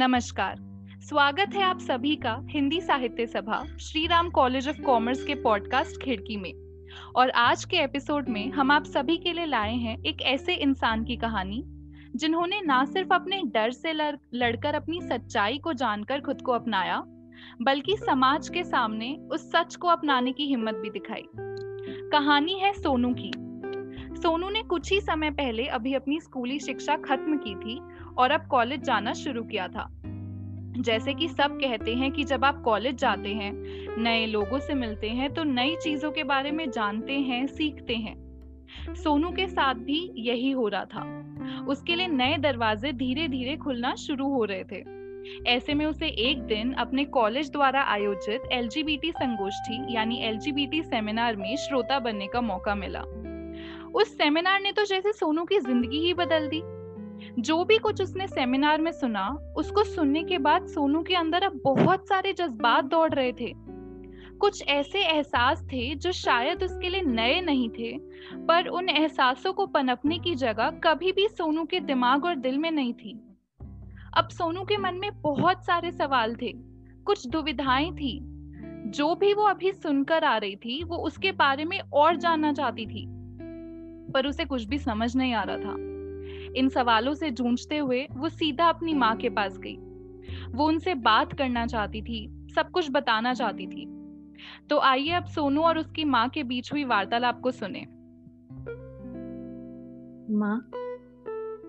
नमस्कार। 0.00 0.56
स्वागत 1.00 1.54
है 1.54 1.62
आप 1.62 1.78
सभी 1.78 2.16
का 2.16 2.46
Hindi 2.50 2.80
Sahitya 2.80 3.26
Sabha 3.26 3.64
Shri 3.76 4.06
Ram 4.06 4.30
college 4.30 4.68
of 4.68 4.80
commerce 4.82 5.24
के 5.24 5.34
पॉडकास्ट 5.34 6.04
खिड़की 6.04 6.36
में। 6.36 6.52
और 7.16 7.30
आज 7.30 7.64
के 7.64 7.76
एपिसोड 7.76 8.28
में 8.28 8.50
हम 8.50 8.70
आप 8.70 8.84
सभी 8.84 9.16
के 9.16 9.32
लिए 9.32 9.46
लाए 9.46 9.74
हैं 9.74 10.02
एक 10.02 10.22
ऐसे 10.22 10.54
इंसान 10.54 11.04
की 11.04 11.16
कहानी 11.16 11.62
जिन्होंने 12.16 12.60
ना 12.60 12.84
सिर्फ़ 12.84 13.14
अपने 13.14 13.42
डर 13.46 13.70
से 13.70 13.92
लड़, 13.92 14.16
लड़कर 14.34 14.74
अपनी 14.74 15.00
सच्चाई 15.00 15.58
को 15.58 15.72
जानकर 15.72 16.20
खुद 16.20 16.42
को 16.42 16.52
अपनाया 16.52 17.02
बल्कि 17.62 17.96
समाज 17.96 18.48
के 18.48 18.64
सामने 18.64 19.16
उस 19.32 19.52
सच 19.52 19.76
को 19.76 19.88
अपनाने 19.88 20.32
की 20.32 20.46
हिम्मत 20.46 20.74
भी 20.74 20.90
दिखाई। 20.90 21.24
कहानी 22.12 22.54
है 22.54 22.72
सोनू 22.72 23.14
की। 23.18 23.32
सोनू 24.22 24.48
ने 24.48 24.62
कुछ 24.62 24.92
ही 24.92 25.00
समय 25.00 25.30
पहले 25.30 25.66
अभी 25.66 25.94
अपनी 25.94 26.20
स्कूली 26.20 26.58
शिक्षा 26.58 26.96
खत्म 26.96 27.36
की 27.36 27.54
थी 27.54 27.80
और 28.20 28.30
अब 28.30 28.46
कॉलेज 28.46 28.82
जाना 28.82 29.12
शुरू 29.12 29.42
किया 29.42 29.68
था। 29.68 29.88
जैसे 30.78 31.14
कि 31.14 31.28
सब 31.28 31.58
कहते 31.60 31.94
हैं 31.94 32.10
कि 32.12 32.24
जब 32.24 32.44
आप 32.44 32.62
कॉलेज 32.62 32.94
जाते 32.94 33.28
हैं, 33.28 33.52
नए 33.98 34.26
लोगों 34.26 34.58
से 34.58 34.74
मिलते 34.74 35.08
हैं 35.08 35.32
तो 35.34 35.44
नई 35.44 35.76
चीज़ों 35.76 36.10
के 36.10 36.24
बारे 36.24 36.50
में 36.50 36.70
जानते 36.70 37.12
हैं, 37.12 37.46
सीखते 37.46 37.94
हैं। 37.94 38.94
सोनू 38.94 39.30
के 39.30 39.46
साथ 39.46 39.74
भी 39.74 40.10
यही 40.16 40.50
हो 40.50 40.68
रहा 40.68 40.84
था। 40.84 41.64
उसके 41.68 41.96
लिए 41.96 42.08
नए 42.08 42.36
दरवाजे 42.38 42.92
धीरे 42.92 43.28
धीरे 43.28 43.56
खुलना 43.56 43.94
शुरू 43.94 44.28
हो 44.28 44.44
रहे 44.44 44.64
थे। 44.64 44.84
ऐसे 45.46 45.74
में 45.74 45.84
उसे 45.86 46.06
एक 46.06 46.42
दिन 46.42 46.72
अपने 46.72 47.04
कॉलेज 47.04 47.50
द्वारा 47.50 47.82
आयोजित 47.82 48.42
एलजीबीटी 48.52 49.10
संगोष्ठी, 49.12 49.94
यानी 49.94 50.22
एलजीबीटी 50.22 50.82
सेमिनार 50.82 51.36
में 51.36 51.56
श्रोता 51.56 51.98
बनने 51.98 52.26
का 52.26 52.40
मौका 52.40 52.74
मिला। 52.74 53.02
उस 53.94 54.16
सेमिनार 54.18 54.60
ने 54.60 54.72
तो 54.72 54.84
जैसे 54.84 55.12
सोनू 55.12 55.44
की 55.44 55.58
ज़िंदगी 55.58 55.98
ही 55.98 56.14
बदल 56.14 56.48
दी। 56.48 56.62
जो 57.38 57.64
भी 57.64 57.78
कुछ 57.78 58.02
उसने 58.02 58.26
सेमिनार 58.26 58.80
में 58.80 58.92
सुना 58.92 59.28
उसको 59.56 59.84
सुनने 59.84 60.24
के 60.24 60.38
बाद 60.38 60.66
सोनू 60.66 61.02
के 61.02 61.14
अंदर 61.14 61.42
अब 61.42 61.60
बहुत 61.64 62.08
सारे 62.08 62.32
जज्बात 62.32 62.84
दौड़ 62.84 63.14
रहे 63.14 63.32
थे। 63.32 63.70
कुछ 64.38 64.62
ऐसे 64.68 64.98
एहसास 64.98 65.62
थे 65.62 65.94
जो 65.94 66.12
शायद 66.12 66.62
उसके 66.62 66.88
लिए 66.88 67.02
नए 67.02 67.40
नहीं 67.40 67.68
थे 67.70 67.98
पर 68.46 68.66
उन 68.66 68.88
एहसासों 68.88 69.52
को 69.52 69.66
पनपने 69.66 70.18
की 70.18 70.34
जगह 70.34 70.70
कभी 70.70 71.12
भी 71.12 71.28
सोनू 71.28 71.64
के 71.64 71.80
दिमाग 71.80 72.24
और 72.24 72.34
दिल 72.34 72.58
में 72.58 72.70
नहीं 72.70 72.94
थी। 72.94 73.20
अब 74.16 74.28
सोनू 74.28 74.64
के 74.64 74.76
मन 74.76 74.94
में 74.94 75.20
बहुत 75.20 75.64
सारे 75.64 75.92
सवाल 75.92 76.34
थे 76.34 76.52
कुछ 77.04 77.26
दुविधाएँ 77.26 77.92
थी। 77.92 78.20
जो 78.86 79.14
भी 79.14 79.34
वो 79.34 79.42
अभी 79.42 79.72
सुनकर 79.72 80.24
आ 80.24 80.36
रही 80.36 80.56
थी 80.56 80.84
वो 80.84 80.96
उसके 80.96 81.32
बारे 81.32 81.64
में 81.64 81.80
और 81.92 82.16
जानना 82.16 82.52
चाहती 82.52 82.86
थी 82.86 83.06
पर 84.12 84.26
उसे 84.26 84.44
कुछ 84.44 84.64
भी 84.64 84.78
समझ 84.78 85.16
नहीं 85.16 85.34
आ 85.34 85.42
रहा 85.42 85.56
था। 85.56 85.99
इन 86.56 86.68
सवालों 86.68 87.14
से 87.14 87.30
जूझते 87.30 87.78
हुए 87.78 88.06
वो 88.12 88.28
सीधा 88.28 88.68
अपनी 88.68 88.94
माँ 88.94 89.16
के 89.16 89.28
पास 89.28 89.58
गई। 89.58 89.76
वो 90.52 90.66
उनसे 90.66 90.94
बात 90.94 91.32
करना 91.32 91.66
चाहती 91.66 92.02
थी 92.02 92.48
सब 92.54 92.70
कुछ 92.70 92.90
बताना 92.90 93.34
चाहती 93.34 93.66
थी। 93.66 93.86
तो 94.70 94.78
आइए 94.78 95.10
अब 95.10 95.24
सोनू 95.24 95.62
और 95.62 95.78
उसकी 95.78 96.04
माँ 96.04 96.28
के 96.28 96.42
बीच 96.42 96.72
हुई 96.72 96.84
वार्तालाप 96.84 97.40
को 97.40 97.50
सुने। 97.50 97.86
माँ 100.36 100.70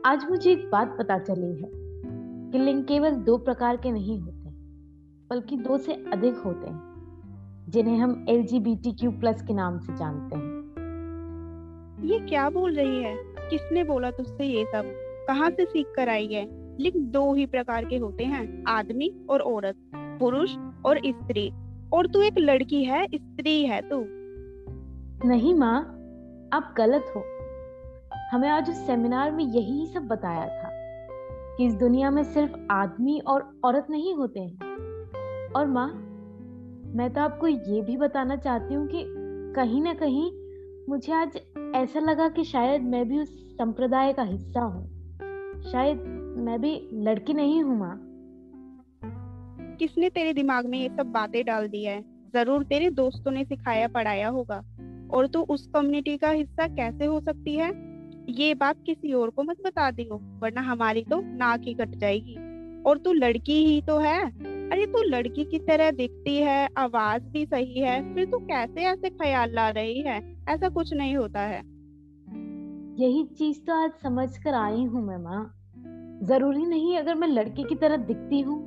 आज 0.06 0.26
मुझे 0.30 0.52
एक 0.52 0.70
बात 0.72 0.96
पता 1.00 1.18
चली 1.20 1.52
है 1.56 1.70
कि 2.52 2.58
लिंग 2.58 2.84
केवल 2.84 3.12
दो 3.12 3.38
प्रकार 3.38 3.78
के 3.78 3.92
नहीं 3.92 4.20
होते 4.20 4.50
बल्कि 5.30 5.58
दो 5.58 5.78
से 5.78 5.94
अधिक 5.94 6.36
होते 6.36 6.70
हैं 6.70 7.66
जिन्हें 7.70 7.98
हम 7.98 8.26
एलजीबीटीक्यू 8.30 9.12
प्लस 9.12 9.42
के 9.42 9.54
नाम 9.54 9.80
से 9.80 9.96
जानते 9.96 10.36
हैं। 10.36 10.62
ये 12.04 12.20
क्या 12.20 12.50
बोल 12.50 12.76
रही 12.76 13.04
है? 13.04 13.31
किसने 13.52 13.84
बोला 13.84 14.12
तुझसे 14.12 14.44
ये 14.44 14.66
सब? 14.66 14.84
कहाँ 15.28 15.50
से 15.50 15.66
सीख 15.66 15.88
कर 15.96 16.10
आई 16.10 16.28
है? 16.28 16.62
लेकिन 16.78 17.12
दो 17.12 17.34
ही 17.34 17.46
प्रकार 17.46 17.86
के 17.86 17.98
होते 17.98 18.24
हैं, 18.24 18.64
आदमी 18.68 19.26
और 19.30 19.40
औरत, 19.40 19.76
पुरुष 19.96 20.58
और 20.86 21.02
स्त्री। 21.06 21.52
और 21.94 22.08
तू 22.08 22.22
एक 22.22 22.34
लड़की 22.38 22.84
है, 22.84 23.08
स्त्री 23.16 23.66
है 23.66 23.82
तू। 23.82 24.06
नहीं 25.28 25.56
माँ, 25.56 25.82
आप 26.54 26.74
गलत 26.78 27.14
हो। 27.16 27.24
हमें 28.32 28.50
आज 28.50 28.70
उस 28.70 28.76
सेमिनार 28.76 29.32
में 29.32 29.44
यही 29.44 29.88
सब 29.88 30.02
बताया 30.08 30.48
था 30.48 30.70
कि 31.58 31.66
इस 31.66 31.74
दुनिया 31.74 32.12
में 32.12 32.24
सिर्फ़ 32.24 32.52
आदमी 32.72 33.20
और 33.20 33.60
औरत 33.64 33.88
नहीं 33.90 34.16
होते 34.16 34.40
हैं। 34.40 34.58
और 35.52 35.68
माँ, 35.68 35.88
मैं 36.96 37.14
तो 37.14 37.22
आपको 37.22 37.48
ये 37.48 37.82
भी 37.82 37.98
बताना 37.98 38.36
चाहती 38.36 38.74
हूँ 38.74 38.88
कि 38.88 39.06
कहीं 39.56 39.82
ना 39.82 39.94
कहीं 39.94 40.32
मुझे 40.90 41.14
आज 41.14 41.42
ऐसा 41.76 42.00
लगा 42.00 42.30
कि 42.30 42.44
शायद 42.44 42.82
मैं 42.82 43.10
भी 43.10 43.20
उस 43.20 43.41
संप्रदाय 43.52 44.14
का 44.14 44.24
हिस्सा 44.24 44.62
हूँ। 44.62 44.88
शायद 45.72 45.98
मैं 46.38 46.62
भी 46.62 46.90
लड़की 46.94 47.34
नहीं 47.34 47.64
हूँ, 47.64 47.80
माँ। 47.80 48.08
किसने 49.78 50.10
तेरे 50.10 50.34
दिमाग 50.34 50.66
में 50.66 50.80
ये 50.80 50.90
सब 50.90 51.06
बातें 51.06 51.46
डाल 51.46 51.68
दी 51.68 51.84
है? 51.84 52.04
ज़रूर 52.34 52.64
तेरे 52.64 52.90
दोस्तों 52.90 53.32
ने 53.32 53.46
सिखाया, 53.46 53.88
पढ़ाया 53.88 54.30
होगा। 54.30 54.64
और 55.14 55.28
तू 55.28 55.42
उस 55.42 55.68
कम्युनिटी 55.68 56.18
का 56.18 56.30
हिस्सा 56.30 56.68
कैसे 56.68 57.06
हो 57.06 57.20
सकती 57.20 57.56
है? 57.56 57.72
ये 58.30 58.54
बात 58.54 58.76
किसी 58.86 59.14
और 59.14 59.30
को 59.30 59.44
मत 59.44 59.58
बता 59.66 59.92
दियो, 59.92 60.40
वरना 60.40 60.62
हमारी 60.62 61.04
तो 61.04 61.22
नाक 61.22 61.62
ही 61.62 61.74
कट 61.74 61.90
जाएगी। 61.90 62.36
और 62.84 62.98
तू 62.98 63.14
लड़की 63.14 63.66
ही 63.66 63.82
तो 63.82 63.98
है। 63.98 64.26
अरे 64.70 64.86
तू 64.86 65.02
लड़की 65.04 65.44
की 65.44 65.60
तरह 65.60 65.92
दिखती 65.92 66.38
है, 66.38 66.70
आवाज़ 66.78 67.24
भी 67.24 67.46
सही 67.46 67.80
है, 67.80 68.16
फिर 68.16 68.26
तू 68.26 68.40
कैसे 68.40 68.82
ऐसे 68.82 69.10
ख्याल 69.10 69.56
ला 69.56 69.70
रही 69.70 70.02
है? 70.02 70.38
ऐसा 70.50 70.70
कुछ 70.70 70.94
नहीं 70.94 71.16
होता 71.16 71.40
है। 71.40 71.71
यही 73.02 73.24
चीज़ 73.24 73.60
तो 73.60 73.74
आज 73.74 73.92
समझ 74.04 74.38
कर 74.38 74.54
आई 74.54 74.84
हूँ 74.84 75.02
मैं, 75.06 75.18
माँ। 75.18 76.22
ज़रूरी 76.24 76.66
नहीं 76.66 76.98
अगर 76.98 77.16
मैं 77.16 77.28
लड़के 77.28 77.64
की 77.64 77.76
तरह 77.76 77.98
दिखती 77.98 78.40
हूँ 78.40 78.58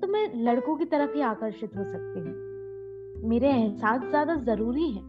तो 0.00 0.06
मैं 0.06 0.44
लड़कों 0.44 0.76
की 0.76 0.84
तरफ़ 0.84 1.14
ही 1.14 1.20
आकर्षित 1.20 1.76
हो 1.76 1.84
सकती 1.84 2.20
हूँ। 2.20 3.28
मेरे 3.28 3.48
एहसास 3.48 4.00
ज़्यादा 4.00 4.34
ज़रूरी 4.34 4.90
है। 4.90 5.02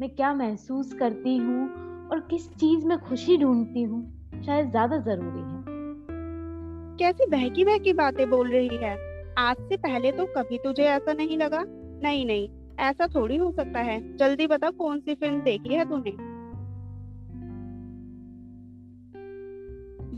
मैं 0.00 0.08
क्या 0.08 0.32
महसूस 0.34 0.92
करती 0.92 1.36
हूँ 1.36 1.68
और 2.08 2.20
किस 2.20 2.48
चीज़ 2.50 2.86
में 2.86 2.98
खुशी 2.98 3.36
ढूंढती 3.36 3.82
हूँ, 3.82 4.00
शायद 4.46 4.70
ज़्यादा 4.70 4.98
ज़रूरी 4.98 5.40
है। 5.40 5.76
कैसी 6.98 7.26
बहकी 7.26 7.64
बहकी 7.64 7.92
बातें 7.92 8.30
बोल 8.30 8.50
रही 8.50 8.76
है? 8.76 8.96
आज 9.38 9.56
से 9.56 9.76
पहले 9.76 10.12
तो 10.12 10.26
कभी 10.26 10.58
तुझे 10.58 10.84
ऐसा 10.84 11.12
नहीं 11.12 11.38
लगा? 11.38 11.64
नहीं 12.02 12.26
नहीं, 12.26 12.48
ऐसा 12.78 13.06
थोड़ी 13.06 13.36
हो 13.36 13.50
सकता 13.50 13.80
है। 13.80 14.16
जल्दी 14.16 14.46
बता 14.46 14.70
कौन 14.70 15.00
सी 15.00 15.14
फ़िल्म 15.14 15.40
देखी 15.40 15.74
है 15.74 15.88
तूने? 15.88 16.27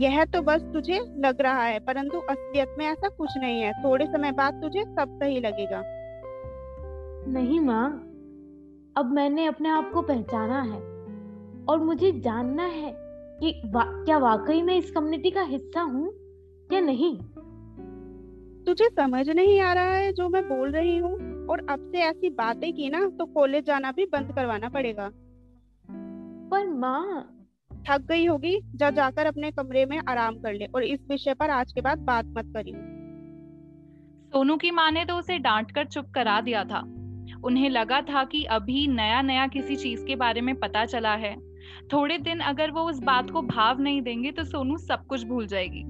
यह 0.00 0.24
तो 0.24 0.42
बस 0.42 0.62
तुझे 0.62 1.00
लग 1.18 1.40
रहा 1.40 1.62
है 1.62 1.78
परंतु 1.78 2.18
असलियत 2.18 2.74
में 2.78 2.86
ऐसा 2.86 3.08
कुछ 3.08 3.30
नहीं 3.36 3.60
है। 3.60 3.72
थोड़े 3.72 4.06
समय 4.06 4.32
बाद 4.32 4.62
तुझे 4.62 4.84
सब 4.84 5.18
सही 5.22 5.40
लगेगा। 5.40 5.82
नहीं 7.28 7.60
माँ 7.60 7.90
अब 8.96 9.10
मैंने 9.12 9.46
अपने 9.46 9.68
आप 9.68 9.90
को 9.92 10.02
पहचाना 10.02 10.62
है 10.62 10.80
और 11.68 11.78
मुझे 11.78 12.12
जानना 12.12 12.62
है 12.62 12.92
कि 13.40 13.62
वा, 13.66 13.84
क्या 13.84 14.18
वाकई 14.18 14.62
में 14.62 14.76
इस 14.76 14.90
कम्युनिटी 14.90 15.30
का 15.30 15.42
हिस्सा 15.42 15.80
हूँ 15.80 16.12
या 16.72 16.80
नहीं। 16.80 17.18
तुझे 18.64 18.88
समझ 18.88 19.30
नहीं 19.30 19.60
आ 19.60 19.72
रहा 19.72 19.90
है 19.90 20.12
जो 20.12 20.28
मैं 20.28 20.48
बोल 20.48 20.70
रही 20.70 20.98
हूँ? 20.98 21.46
और 21.46 21.66
अब 21.70 21.92
से 21.92 21.98
ऐसी 21.98 22.30
बातें 22.30 22.72
की 22.72 22.90
ना 22.90 23.08
तो 23.08 23.26
कॉलेज 23.26 23.64
जाना 23.64 23.92
भी 23.92 24.04
बंद 24.04 24.32
करवाना 24.32 24.68
पड़ेगा। 24.68 25.10
पर 26.50 26.68
माँ 26.68 27.36
थक 27.88 28.00
गई 28.00 28.26
होगी, 28.26 28.60
जा, 28.74 28.90
जाकर 28.90 29.26
अपने 29.26 29.50
कमरे 29.50 29.84
में 29.86 30.00
आराम 30.08 30.34
कर 30.34 30.54
ले 30.54 30.64
और 30.64 30.84
इस 30.84 31.00
विषय 31.10 31.34
पर 31.34 31.50
आज 31.50 31.72
के 31.72 31.80
बाद 31.80 31.98
बात 31.98 32.26
मत 32.26 32.52
करी 32.56 32.72
सोनू 34.32 34.56
की 34.56 34.70
माँ 34.70 34.90
ने 34.90 35.04
तो 35.04 35.16
उसे 35.16 35.38
डांट 35.38 35.70
कर 35.70 35.84
चुप 35.84 36.10
करा 36.14 36.40
दिया 36.40 36.64
था। 36.64 36.80
उन्हें 37.44 37.70
लगा 37.70 38.00
था 38.00 38.24
कि 38.24 38.44
अभी 38.44 38.86
नया 38.86 39.22
नया 39.22 39.46
किसी 39.46 39.76
चीज़ 39.76 40.04
के 40.04 40.16
बारे 40.16 40.40
में 40.40 40.54
पता 40.54 40.84
चला 40.84 41.14
है। 41.14 41.34
थोड़े 41.92 42.18
दिन 42.18 42.40
अगर 42.40 42.70
वो 42.70 42.82
उस 42.82 43.00
बात 43.00 43.30
को 43.30 43.42
भाव 43.42 43.80
नहीं 43.80 44.02
देंगे 44.02 44.32
तो 44.32 44.44
सोनू 44.44 44.76
सब 44.76 45.06
कुछ 45.06 45.24
भूल 45.24 45.46
जाएगी। 45.46 45.82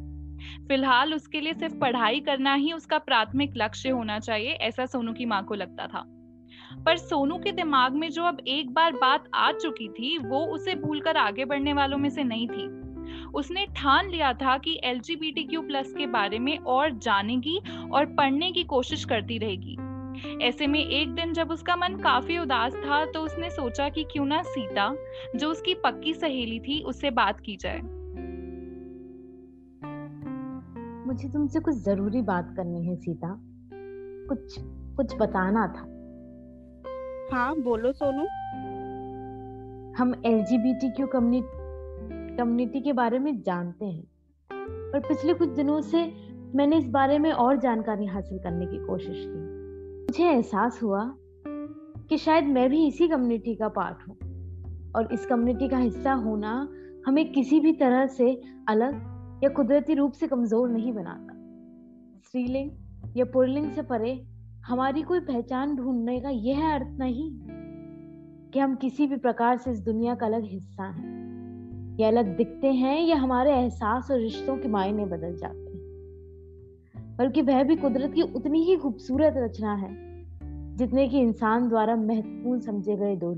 फ़िलहाल 0.68 1.14
उसके 1.14 1.40
लिए 1.40 1.54
सिर्फ़ 1.54 1.74
पढ़ाई 1.74 2.20
करना 2.20 2.54
ही 2.54 2.72
उसका 2.72 2.98
प्राथमिक 2.98 3.52
लक्ष्य 3.56 3.88
होना 3.88 4.18
चाहिए, 4.18 4.50
ऐसा 4.50 4.86
सोनू 4.86 5.12
की 5.12 5.24
माँ 5.24 5.44
को 5.44 5.54
लगता 5.54 5.86
था। 5.86 6.04
पर 6.86 6.96
सोनू 6.96 7.38
के 7.38 7.52
दिमाग 7.52 7.92
में 7.92 8.10
जो 8.10 8.22
अब 8.22 8.40
एक 8.46 8.74
बार 8.74 8.92
बात 8.92 9.24
आ 9.34 9.52
चुकी 9.52 9.88
थी, 9.88 10.18
वो 10.18 10.46
उसे 10.46 10.74
भूलकर 10.74 11.16
आगे 11.16 11.44
बढ़ने 11.44 11.72
वालों 11.72 11.98
में 11.98 12.10
से 12.10 12.24
नहीं 12.24 12.48
थी। 12.48 12.80
उसने 13.34 13.66
ठान 13.66 14.10
लिया 14.10 14.32
था 14.32 14.58
कि 14.58 14.80
एल 14.84 15.00
प्लस 15.54 15.92
के 15.92 16.06
बारे 16.06 16.38
में 16.38 16.58
और 16.58 16.90
जानेगी 16.90 17.60
और 17.92 18.06
पढ़ने 18.06 18.52
की 18.52 18.64
कोशिश 18.64 19.04
करती 19.04 19.38
रहेगी। 19.38 19.76
ऐसे 20.42 20.66
में 20.66 20.80
एक 20.80 21.14
दिन 21.14 21.32
जब 21.32 21.50
उसका 21.50 21.76
मन 21.76 21.96
काफ़ी 21.96 22.38
उदास 22.38 22.74
था 22.74 23.04
तो 23.04 23.20
उसने 23.20 23.50
सोचा 23.50 23.88
कि 23.88 24.04
क्यों 24.04 24.26
ना 24.26 24.42
सीता, 24.42 24.96
जो 25.36 25.50
उसकी 25.50 25.74
पक्की 25.74 26.14
सहेली 26.14 26.60
थी, 26.60 26.82
उससे 26.82 27.10
बात 27.10 27.40
की 27.40 27.56
जाए। 27.56 27.80
मुझे 31.06 31.28
तुमसे 31.28 31.60
कुछ 31.60 31.74
ज़रूरी 31.74 32.22
बात 32.22 32.54
करनी 32.56 32.86
है 32.86 32.96
सीता। 32.96 33.40
कुछ 34.28 34.56
कुछ 34.96 35.14
बताना 35.14 35.66
था। 35.66 35.99
हाँ 37.32 37.60
बोलो 37.60 37.92
सोनू। 37.92 38.22
हम 39.98 40.22
एल 40.26 40.44
कम्युनिटी 42.36 42.80
के 42.80 42.92
बारे 42.92 43.18
में 43.18 43.42
जानते 43.42 43.84
हैं। 43.84 44.04
पर 44.92 45.00
पिछले 45.00 45.34
कुछ 45.34 45.48
दिनों 45.48 45.80
से 45.80 46.12
मैंने 46.54 46.78
इस 46.78 46.88
बारे 46.88 47.18
में 47.18 47.32
और 47.32 47.56
जानकारी 47.56 48.06
हासिल 48.06 48.38
करने 48.38 48.66
की 48.66 48.86
कोशिश 48.86 49.16
की। 49.16 49.40
मुझे 50.02 50.24
एहसास 50.24 50.82
हुआ 50.82 51.14
कि 52.08 52.18
शायद 52.18 52.44
मैं 52.44 52.70
भी 52.70 52.86
इसी 52.86 53.08
कम्युनिटी 53.08 53.54
का 53.54 53.68
पार्ट 53.68 54.08
हूँ 54.08 54.16
और 54.96 55.08
इस 55.12 55.26
कम्युनिटी 55.26 55.68
का 55.68 55.78
हिस्सा 55.78 56.12
होना 56.12 56.68
हमें 57.06 57.32
किसी 57.32 57.60
भी 57.60 57.72
तरह 57.72 58.06
से 58.06 58.42
अलग 58.68 58.94
या 59.44 59.48
कुदरती 59.48 59.94
रूप 59.94 60.12
से 60.12 60.28
कमज़ोर 60.28 60.68
नहीं 60.68 60.92
बनाता। 60.92 61.34
स्त्रीलिंग 62.26 62.70
या 63.16 63.24
पुरलिंग 63.24 63.70
से 63.70 63.82
परे 63.82 64.29
हमारी 64.70 65.02
कोई 65.02 65.20
पहचान 65.20 65.76
ढूँढने 65.76 66.20
का 66.20 66.28
यह 66.28 66.74
अर्थ 66.74 66.98
नहीं 66.98 67.30
कि 68.50 68.58
हम 68.58 68.74
किसी 68.74 69.06
भी 69.06 69.16
प्रकार 69.16 69.56
से 69.56 69.70
इस 69.70 69.80
दुनिया 69.80 70.14
का 70.14 70.26
अलग 70.26 70.44
हिस्सा 70.44 70.84
हैं, 70.84 71.20
या 72.00 72.08
अलग 72.08 72.36
दिखते 72.36 72.66
हैं, 72.66 73.02
या 73.02 73.16
हमारे 73.16 73.52
एहसास 73.52 74.10
और 74.10 74.18
रिश्तों 74.18 74.56
के 74.56 74.68
मायने 74.68 75.06
बदल 75.06 75.36
जाते 75.36 75.58
हैं। 75.58 75.80
बल्कि 77.16 77.42
वह 77.42 77.62
भी 77.62 77.76
कुदरत 77.76 78.14
की 78.14 78.22
उतनी 78.22 78.64
ही 78.64 78.76
खूबसूरत 78.76 79.34
रचना 79.36 79.74
है, 79.74 79.96
जितने 80.76 81.08
की 81.08 81.18
इंसान 81.18 81.68
द्वारा 81.68 81.96
महत्वपूर्ण 81.96 82.60
समझे 82.60 82.96
गए 82.96 83.16
दो 83.16 83.34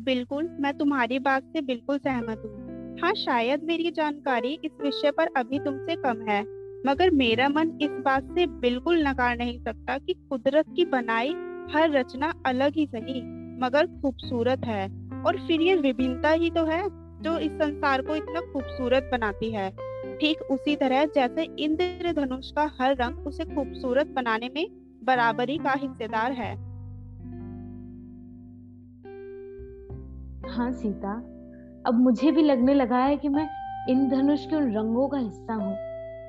बिल्कुल, 0.00 0.56
मैं 0.60 0.78
तुम्हारी 0.78 1.18
बात 1.18 1.42
से 1.42 1.60
बिल्कुल 1.60 1.98
सहमत 1.98 2.42
हूँ। 2.46 2.68
हाँ 3.00 3.14
शायद 3.14 3.64
मेरी 3.64 3.90
जानकारी 3.90 4.58
इस 4.64 4.72
विषय 4.82 5.10
पर 5.10 5.26
अभी 5.36 5.58
तुमसे 5.58 5.96
कम 5.96 6.20
है। 6.28 6.57
मगर 6.86 7.10
मेरा 7.10 7.48
मन 7.48 7.78
इस 7.82 7.90
बात 7.90 8.24
से 8.24 8.46
बिल्कुल 8.46 9.06
नकार 9.08 9.36
नहीं 9.36 9.58
सकता 9.58 9.98
कि 9.98 10.14
कुदरत 10.30 10.64
की 10.76 10.84
बनाई 10.84 11.28
हर 11.72 11.90
रचना 11.90 12.32
अलग 12.46 12.72
ही 12.76 12.86
सही, 12.86 13.20
मगर 13.60 13.86
खूबसूरत 13.86 14.64
है। 14.64 14.86
और 15.22 15.36
फिर 15.46 15.60
ये 15.60 15.74
विभिन्नता 15.76 16.30
ही 16.30 16.50
तो 16.50 16.64
है 16.64 16.82
जो 17.22 17.38
इस 17.38 17.52
संसार 17.52 18.02
को 18.02 18.14
इतना 18.16 18.40
खूबसूरत 18.40 19.08
बनाती 19.12 19.50
है। 19.50 19.70
ठीक 20.20 20.42
उसी 20.42 20.76
तरह 20.76 21.04
जैसे 21.04 21.42
इंद्र 21.58 22.12
धनुष 22.12 22.50
का 22.50 22.70
हर 22.80 22.96
रंग 22.96 23.26
उसे 23.26 23.44
खूबसूरत 23.44 24.06
बनाने 24.06 24.50
में 24.54 24.66
बराबरी 25.04 25.58
का 25.58 25.72
हिस्सेदार 25.72 26.32
है। 26.32 26.54
हाँ 30.50 30.72
सीता, 30.72 31.12
अब 31.86 32.00
मुझे 32.00 32.30
भी 32.30 32.42
लगने 32.42 32.74
लगा 32.74 32.98
है 32.98 33.16
कि 33.16 33.28
मैं 33.28 33.48
इन 33.88 34.08
धनुष 34.08 34.46
के 34.46 34.56
उन 34.56 34.72
रंगों 34.72 35.08
का 35.08 35.18
हिस्सा 35.18 35.54
हूँ। 35.54 35.76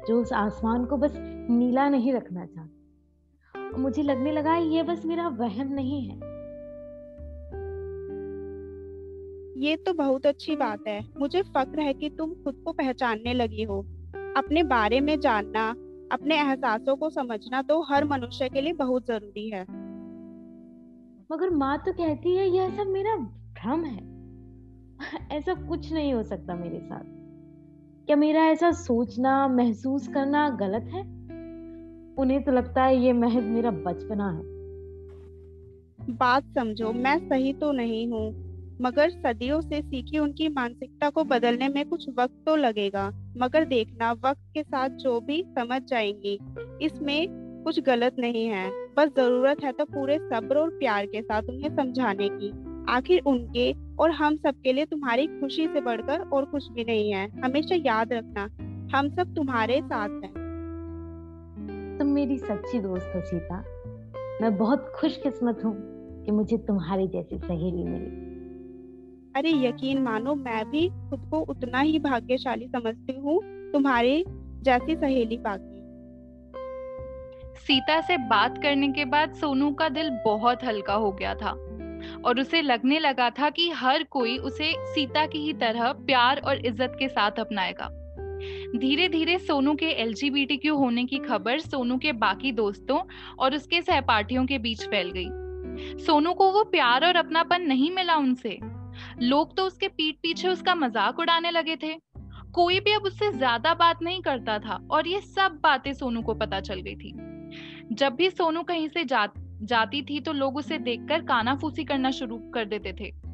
जो 0.09 0.21
उस 0.21 0.33
आसमान 0.33 0.85
को 0.85 0.97
बस 0.97 1.13
नीला 1.50 1.89
नहीं 1.89 2.13
रखना 2.13 2.45
चाहता। 2.45 3.77
मुझे 3.77 4.03
लगने 4.03 4.31
लगा 4.31 4.56
ये 4.56 4.83
बस 4.83 5.06
मेरा 5.06 5.27
वहम 5.27 5.67
नहीं 5.67 6.09
है। 6.09 6.15
ये 9.61 9.75
तो 9.75 9.94
बहुत 9.94 10.25
अच्छी 10.25 10.56
बात 10.56 10.83
है। 10.88 11.09
मुझे 11.19 11.41
फक्र 11.41 11.79
है 11.79 11.94
कि 11.94 12.09
तुम 12.09 12.33
खुद 12.33 12.61
को 12.65 12.73
पहचानने 12.73 13.33
लगी 13.33 13.63
हो। 13.63 13.81
अपने 14.38 14.63
बारे 14.63 15.00
में 15.00 15.19
जानना 15.19 15.69
अपने 16.11 16.39
एहसासों 16.39 16.95
को 16.95 17.09
समझना 17.09 17.61
तो 17.61 17.81
हर 17.81 18.06
मनुष्य 18.06 18.50
के 18.50 18.61
लिए 18.61 18.73
बहुत 18.73 19.07
ज़रूरी 19.07 19.50
है। 19.50 19.63
मगर 21.31 21.50
माँ 21.50 21.77
तो 21.77 21.94
कहती 21.94 22.35
है 22.35 22.50
यह 22.50 22.69
सब 22.69 22.88
मेरा 22.88 23.15
भ्रम 23.61 23.83
है। 23.83 24.19
ऐसा 25.38 25.53
कुछ 25.53 25.94
नहीं 25.94 26.13
हो 26.13 26.23
सकता 26.23 26.56
मेरे 26.56 26.79
साथ। 26.79 27.19
क्या 28.09 28.17
मेरा 28.17 28.44
ऐसा 28.44 28.71
सोचना, 28.71 29.47
महसूस 29.47 30.07
करना 30.07 30.50
गलत 30.50 30.83
है? 30.83 31.01
उन्हें 32.17 32.44
तो 32.44 32.51
लगता 32.51 32.83
है 32.83 32.97
ये 32.97 33.13
महज 33.13 33.44
मेरा 33.44 33.71
बचपना 33.71 34.29
है। 34.29 34.41
बात 36.17 36.44
समझो, 36.44 36.94
मैं 36.94 37.17
सही 37.19 37.53
तो 37.53 37.71
नहीं 37.71 38.07
हूँ, 38.07 38.31
मगर 38.81 39.09
सदियों 39.09 39.61
से 39.61 39.81
सीखी 39.81 40.19
उनकी 40.19 40.47
मानसिकता 40.50 41.09
को 41.09 41.23
बदलने 41.23 41.69
में 41.69 41.89
कुछ 41.89 42.09
वक्त 42.09 42.33
तो 42.45 42.56
लगेगा, 42.56 43.11
मगर 43.38 43.65
देखना 43.65 44.11
वक्त 44.11 44.41
के 44.53 44.63
साथ 44.63 44.89
जो 44.89 45.19
भी 45.19 45.44
समझ 45.59 45.81
जाएँगी, 45.81 46.39
इसमें 46.81 47.27
कुछ 47.63 47.79
गलत 47.79 48.15
नहीं 48.19 48.47
है, 48.47 48.69
बस 48.97 49.09
ज़रूरत 49.17 49.63
है 49.63 49.71
तो 49.71 49.85
पूरे 49.85 50.19
सब्र 50.19 50.57
और 50.57 50.69
प्यार 50.69 51.06
के 51.06 51.21
साथ 51.21 51.41
उन्हें 51.41 51.75
समझाने 51.75 52.29
की। 52.29 52.69
आखिर 52.89 53.21
उनके 53.25 53.74
और 54.00 54.12
हम 54.12 54.36
सबके 54.36 54.74
लिए 54.74 54.86
तुम्हारी 54.86 55.27
खुशी 55.27 55.68
से 55.68 55.81
बढ़कर 55.81 56.19
और 56.19 56.45
कुछ 56.45 56.71
भी 56.71 56.83
नहीं 56.83 57.13
है। 57.13 57.41
हमेशा 57.41 57.75
याद 57.75 58.13
रखना 58.13 58.44
हम 58.97 59.09
सब 59.09 59.36
तुम्हारे 59.36 59.81
साथ 59.81 60.09
हैं। 60.09 60.33
तुम 62.00 62.07
मेरी 62.07 62.38
सच्ची 62.38 62.80
दोस्त 62.80 63.12
हो 63.15 63.21
सीता। 63.21 63.63
मैं 64.41 64.57
बहुत 64.57 64.91
खुशकिस्मत 64.95 65.62
हूँ 65.65 65.75
कि 66.25 66.31
मुझे 66.31 66.57
तुम्हारी 66.57 67.07
जैसी 67.07 67.38
सहेली 67.38 67.83
मिली। 67.83 68.30
अरे 69.35 69.68
यकीन 69.68 70.01
मानो 70.01 70.35
मैं 70.35 70.69
भी 70.69 70.89
खुद 70.89 71.27
को 71.31 71.39
उतना 71.39 71.80
ही 71.80 72.00
भाग्यशाली 72.00 72.68
समझती 72.68 73.13
हूँ 73.13 73.42
तुम्हारी 73.71 74.24
जैसी 74.62 74.95
सहेली 74.95 75.38
पाके। 75.38 75.77
सीता 77.56 78.01
से 78.01 78.18
बात 78.18 78.57
करने 78.57 78.88
के 78.88 79.06
बाद 79.06 79.33
सोनू 79.33 79.71
का 79.71 79.89
दिल 79.89 80.09
बहुत 80.25 80.63
हल्का 80.63 80.94
हो 80.94 81.12
गया 81.12 81.35
था। 81.35 81.69
और 82.25 82.39
उसे 82.39 82.61
लगने 82.61 82.99
लगा 82.99 83.29
था 83.29 83.49
कि 83.49 83.69
हर 83.69 84.03
कोई 84.03 84.37
उसे 84.37 84.73
सीता 84.93 85.25
की 85.25 85.39
ही 85.39 85.53
तरह 85.53 85.91
प्यार 85.91 86.39
और 86.39 86.65
इज़्ज़त 86.65 86.95
के 86.99 87.07
साथ 87.07 87.31
अपनाएगा। 87.31 87.89
धीरे 88.77 89.07
धीरे 89.09 89.37
सोनू 89.37 89.75
के 89.75 89.85
एल 89.85 90.13
होने 90.69 91.05
की 91.05 91.17
खबर 91.17 91.59
सोनू 91.59 91.97
के 91.97 92.11
बाकी 92.11 92.51
दोस्तों 92.51 92.99
और 93.39 93.55
उसके 93.55 93.81
सहपाठियों 93.81 94.45
के 94.45 94.57
बीच 94.57 94.83
फैल 94.83 95.11
गई। 95.11 95.27
सोनू 96.05 96.33
को 96.33 96.51
वो 96.51 96.63
प्यार 96.63 97.05
और 97.05 97.15
अपनापन 97.15 97.61
नहीं 97.61 97.91
मिला 97.91 98.15
उनसे। 98.15 98.59
लोग 99.21 99.55
तो 99.57 99.65
उसके 99.65 99.87
पीठ 99.87 100.15
पीछे 100.15 100.47
उसका 100.47 100.75
मज़ाक 100.75 101.19
उड़ाने 101.19 101.51
लगे 101.51 101.75
थे। 101.75 101.93
कोई 102.53 102.79
भी 102.79 102.93
अब 102.93 103.01
उससे 103.01 103.31
ज़्यादा 103.31 103.73
बात 103.73 104.01
नहीं 104.01 104.21
करता 104.21 104.59
था 104.59 104.79
और 104.91 105.07
ये 105.07 105.21
सब 105.21 105.59
बातें 105.63 105.93
सोनू 105.93 106.21
को 106.21 106.33
पता 106.33 106.59
चल 106.59 106.81
गई 106.81 106.95
थी। 106.95 107.13
जब 107.91 108.15
भी 108.15 108.29
सोनू 108.29 108.63
कहीं 108.63 108.87
से 108.87 109.03
जा, 109.03 109.25
जाती 109.61 110.01
थी 110.01 110.19
तो 110.19 110.33
लोग 110.33 110.57
उसे 110.57 110.77
देखकर 110.77 111.21
कानाफूसी 111.21 111.83
करना 111.83 112.11
शुरू 112.11 112.38
कर 112.38 112.65
देते 112.65 112.94
थे। 112.94 113.29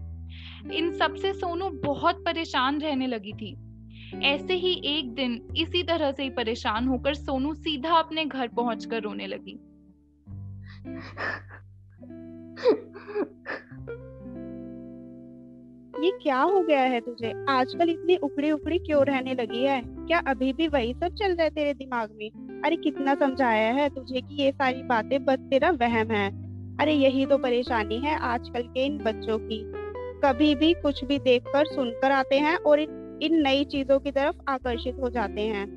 इन 0.75 0.91
सबसे 0.91 1.33
सोनू 1.33 1.69
बहुत 1.69 2.25
परेशान 2.25 2.81
रहने 2.81 3.07
लगी 3.07 3.33
थी। 3.33 3.57
ऐसे 4.23 4.53
ही 4.53 4.81
एक 4.85 5.13
दिन 5.13 5.47
इसी 5.57 5.83
तरह 5.83 6.11
से 6.11 6.23
ही 6.23 6.29
परेशान 6.29 6.87
होकर 6.87 7.13
सोनू 7.13 7.53
सीधा 7.53 7.93
अपने 7.93 8.25
घर 8.25 8.47
पहुंचकर 8.47 9.01
रोने 9.01 9.27
लगी। 9.27 9.59
ये 16.05 16.11
क्या 16.23 16.39
हो 16.39 16.61
गया 16.61 16.81
है 16.81 17.01
तुझे? 17.01 17.45
आजकल 17.49 17.89
इतनी 17.89 18.15
उखड़ी 18.15 18.51
उखड़ी 18.51 18.77
क्यों 18.77 19.05
रहने 19.05 19.33
लगी 19.33 19.63
है? 19.63 19.81
क्या 19.85 20.19
अभी 20.19 20.53
भी 20.53 20.67
वही 20.67 20.93
सब 20.93 21.07
चल 21.07 21.33
रहा 21.33 21.43
है 21.43 21.49
तेरे 21.49 21.73
दिमाग 21.73 22.09
में? 22.15 22.44
अरे 22.65 22.75
कितना 22.75 23.15
समझाया 23.15 23.71
है 23.73 23.89
तुझे 23.89 24.21
कि 24.21 24.43
ये 24.43 24.51
सारी 24.51 24.83
बातें 24.83 25.25
बस 25.25 25.39
तेरा 25.39 25.69
वहम 25.69 26.11
है। 26.11 26.27
अरे 26.77 26.93
यही 26.93 27.25
तो 27.25 27.37
परेशानी 27.37 27.97
है 27.97 28.17
आजकल 28.19 28.61
के 28.61 28.85
इन 28.85 28.97
बच्चों 28.97 29.39
की। 29.39 29.71
कभी 30.23 30.55
भी 30.55 30.73
कुछ 30.73 31.03
भी 31.03 31.19
देखकर 31.19 31.65
सुनकर 31.65 32.11
आते 32.11 32.35
हैं 32.35 32.55
और 32.57 32.79
इन, 32.79 33.19
इन 33.21 33.41
नई 33.41 33.63
चीज़ों 33.63 33.99
की 33.99 34.11
तरफ़ 34.11 34.35
आकर्षित 34.47 34.95
हो 34.99 35.09
जाते 35.09 35.41
हैं। 35.41 35.67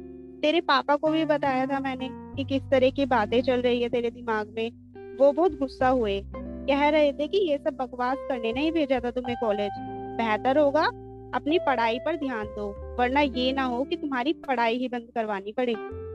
तेरे 0.40 0.60
पापा 0.60 0.96
को 0.96 1.10
भी 1.10 1.24
बताया 1.24 1.66
था 1.66 1.80
मैंने 1.80 2.08
कि 2.10 2.44
किस 2.44 2.62
तरह 2.62 2.90
की 2.90 3.06
बातें 3.06 3.42
चल 3.42 3.60
रही 3.60 3.82
है 3.82 3.88
तेरे 3.88 4.10
दिमाग 4.10 4.54
में। 4.56 4.70
वो 5.16 5.32
बहुत 5.32 5.58
गुस्सा 5.58 5.88
हुए। 5.88 6.22
कह 6.34 6.88
रहे 6.88 7.12
थे 7.12 7.28
कि 7.28 7.38
ये 7.50 7.58
सब 7.58 7.76
बकवास 7.76 8.16
करने 8.28 8.52
नहीं 8.52 8.72
भेजा 8.72 9.00
था 9.00 9.10
तुम्हें 9.10 9.36
कॉलेज 9.40 9.70
बेहतर 10.18 10.58
होगा 10.58 10.86
अपनी 11.34 11.58
पढ़ाई 11.58 11.98
पर 11.98 12.16
ध्यान 12.16 12.46
दो 12.46 12.96
वरना 12.98 13.20
ये 13.20 13.52
ना 13.52 13.62
हो 13.62 13.84
कि 13.84 13.96
तुम्हारी 13.96 14.32
पढ़ाई 14.32 14.78
ही 14.78 14.88
बंद 14.88 15.08
करवानी 15.14 15.52
पड़े। 15.52 16.07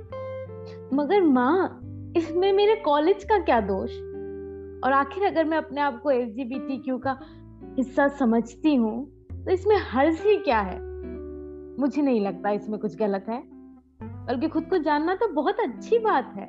मगर 0.94 1.22
माँ, 1.22 1.80
इसमें 2.18 2.52
मेरे 2.54 2.76
कॉलेज 2.76 3.24
का 3.24 3.38
क्या 3.38 3.60
दोष? 3.62 3.92
और 4.84 4.92
आखिर 4.92 5.24
अगर 5.24 5.46
मैं 5.46 5.58
अपने 5.58 5.82
आप 5.82 6.02
को 6.02 6.12
एल 6.12 7.00
का 7.00 7.18
हिस्सा 7.78 8.08
समझती 8.08 8.76
हूँ 8.76 9.06
तो 9.46 9.52
इसमें 9.52 9.76
हर्ज 9.92 10.20
ही 10.22 10.36
क्या 10.38 10.60
है? 10.60 10.78
मुझे 11.80 12.02
नहीं 12.02 12.22
लगता 12.22 12.52
इसमें 12.52 12.80
कुछ 12.80 12.96
गलत 12.96 13.26
है। 13.30 13.42
बल्कि 14.26 14.48
खुद 14.48 14.64
को 14.64 14.78
जानना 14.78 15.16
तो 15.16 15.28
बहुत 15.28 15.60
अच्छी 15.60 16.00
बात 16.00 16.34
है। 16.36 16.46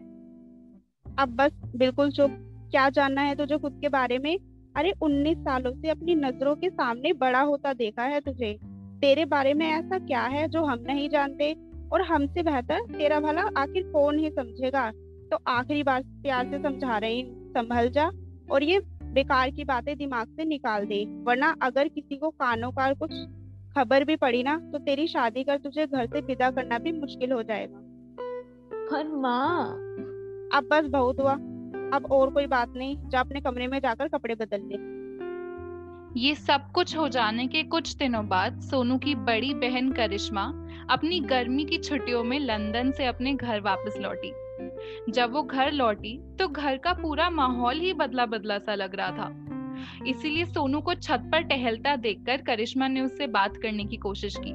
अब 1.18 1.36
बस 1.36 1.52
बिल्कुल 1.76 2.10
चुप 2.10 2.30
क्या 2.70 2.88
जानना 2.90 3.20
है 3.20 3.34
तुझे 3.34 3.58
खुद 3.58 3.78
के 3.80 3.88
बारे 3.88 4.18
में, 4.18 4.36
अरे 4.76 4.92
उन्नीस 5.02 5.38
सालों 5.38 5.72
से 5.72 5.88
अपनी 5.88 6.14
नज़रों 6.14 6.54
के 6.56 6.70
सामने 6.70 7.12
बड़ा 7.12 7.40
होता 7.40 7.72
देखा 7.72 8.02
है 8.02 8.20
तुझे। 8.20 8.52
तेरे 9.00 9.24
बारे 9.24 9.54
में 9.54 9.66
ऐसा 9.66 9.98
क्या 9.98 10.22
है 10.22 10.48
जो 10.48 10.64
हम 10.64 10.84
नहीं 10.86 11.08
जानते? 11.08 11.54
और 11.94 12.02
हमसे 12.02 12.42
बेहतर 12.42 12.80
तेरा 12.80 13.20
भला 13.20 13.42
आखिर 13.56 13.82
कौन 13.92 14.18
ही 14.18 14.30
समझेगा? 14.30 14.90
तो 15.30 15.38
आखिरी 15.46 15.82
बार 15.82 16.02
प्यार 16.02 16.50
से 16.50 16.58
समझा 16.58 16.98
रही 16.98 17.22
संभल 17.28 17.88
जा 17.88 18.10
और 18.50 18.62
ये 18.62 18.80
बेकार 19.02 19.50
की 19.50 19.64
बातें 19.64 19.96
दिमाग 19.96 20.26
से 20.26 20.44
निकाल 20.44 20.86
दे 20.86 21.04
वरना 21.22 21.56
अगर 21.62 21.88
किसी 21.88 22.16
को 22.16 22.30
कानों 22.30 22.70
का 22.70 22.92
कुछ 22.92 23.10
खबर 23.76 24.04
भी 24.04 24.16
पड़ी 24.16 24.42
ना 24.42 24.56
तो 24.72 24.78
तेरी 24.78 25.06
शादी 25.06 25.44
कर 25.44 25.58
तुझे 25.58 25.86
घर 25.86 26.06
से 26.06 26.20
विदा 26.20 26.50
करना 26.50 26.78
भी 26.78 26.92
मुश्किल 26.92 27.32
हो 27.32 27.42
जाएगा। 27.42 27.80
पर 28.92 29.08
माँ। 29.08 29.68
अब 30.58 30.68
बस 30.70 30.86
बहुत 30.86 31.20
हुआ। 31.20 31.34
अब 31.94 32.08
और 32.10 32.30
कोई 32.30 32.46
बात 32.46 32.74
नहीं 32.76 33.08
जा 33.08 33.20
अपने 33.20 33.40
कमरे 33.40 33.66
में 33.66 33.78
जाकर 33.78 34.08
कपड़े 34.08 34.34
बदल 34.34 34.60
ले। 34.64 34.94
ये 36.20 36.34
सब 36.34 36.70
कुछ 36.74 36.96
हो 36.96 37.08
जाने 37.08 37.46
के 37.46 37.62
कुछ 37.62 37.96
दिनों 37.96 38.28
बाद 38.28 38.60
सोनू 38.60 38.98
की 38.98 39.14
बड़ी 39.14 39.54
बहन 39.54 39.92
करिश्मा 39.92 40.63
अपनी 40.90 41.20
गर्मी 41.20 41.64
की 41.64 41.78
छुट्टियों 41.78 42.24
में 42.24 42.40
लंदन 42.40 42.90
से 42.90 43.06
अपने 43.06 43.34
घर 43.34 43.60
वापस 43.60 43.94
लौटी। 44.00 44.32
जब 45.12 45.32
वो 45.32 45.42
घर 45.42 45.72
लौटी 45.72 46.36
तो 46.38 46.48
घर 46.48 46.76
का 46.76 46.92
पूरा 46.92 47.30
माहौल 47.30 47.80
ही 47.80 47.92
बदला 47.92 48.26
बदला 48.26 48.58
सा 48.58 48.74
लग 48.74 48.94
रहा 48.94 49.10
था। 49.10 49.46
इसीलिए 50.06 50.44
सोनू 50.44 50.80
को 50.80 50.94
छत 50.94 51.28
पर 51.32 51.40
टहलता 51.40 51.96
देखकर 51.96 52.36
करिश्मा 52.36 52.88
ने 52.88 53.00
उससे 53.00 53.26
बात 53.26 53.56
करने 53.56 53.84
की 53.84 53.96
कोशिश 53.96 54.36
की। 54.36 54.52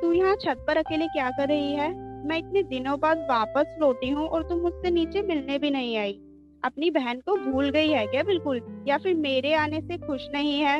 तू 0.00 0.12
यहाँ 0.12 0.36
छत 0.36 0.64
पर 0.66 0.76
अकेले 0.76 1.06
क्या 1.06 1.30
कर 1.30 1.48
रही 1.48 1.72
है? 1.72 1.92
मैं 2.26 2.38
इतने 2.38 2.62
दिनों 2.62 3.00
बाद 3.00 3.18
वापस 3.18 3.76
लौटी 3.80 4.10
हूँ 4.10 4.28
और 4.28 4.48
तुम 4.48 4.58
मुझसे 4.58 4.90
नीचे 4.90 5.22
मिलने 5.22 5.58
भी 5.58 5.70
नहीं 5.70 5.96
आई। 5.96 6.12
अपनी 6.64 6.90
बहन 6.90 7.20
को 7.20 7.52
भूल 7.52 7.70
गई 7.70 7.88
है 7.88 8.06
क्या 8.06 8.22
बिल्कुल? 8.22 8.84
या 8.88 8.98
फिर 8.98 9.14
मेरे 9.14 9.54
आने 9.54 9.80
से 9.80 9.98
खुश 9.98 10.28
नहीं 10.34 10.60
है? 10.60 10.78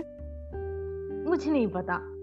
मुझे 1.24 1.50
नहीं 1.50 1.68
पता। 1.68 2.13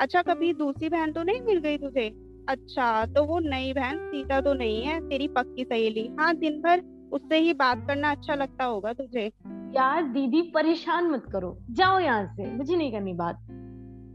अच्छा 0.00 0.22
कभी 0.22 0.52
दूसरी 0.52 0.88
बहन 0.88 1.12
तो 1.12 1.22
नहीं 1.22 1.40
मिल 1.40 1.58
गई 1.58 1.78
तुझे? 1.78 2.08
अच्छा 2.48 3.06
तो 3.06 3.24
वो 3.24 3.38
नई 3.38 3.72
बहन 3.72 3.98
सीता 3.98 4.40
तो 4.40 4.54
नहीं 4.54 4.82
है 4.82 5.08
तेरी 5.08 5.28
पक्की 5.28 5.64
सहेली। 5.64 6.08
हाँ 6.20 6.36
दिन 6.36 6.60
भर 6.60 6.82
उससे 7.12 7.38
ही 7.38 7.52
बात 7.52 7.86
करना 7.88 8.10
अच्छा 8.10 8.34
लगता 8.34 8.64
होगा 8.64 8.92
तुझे। 8.92 9.26
यार 9.76 10.02
दीदी 10.02 10.42
परेशान 10.42 11.10
मत 11.10 11.26
करो। 11.32 11.56
जाओ 11.70 11.98
यहाँ 11.98 12.26
से 12.26 12.46
मुझे 12.46 12.76
नहीं 12.76 12.92
करनी 12.92 13.12
बात। 13.12 13.36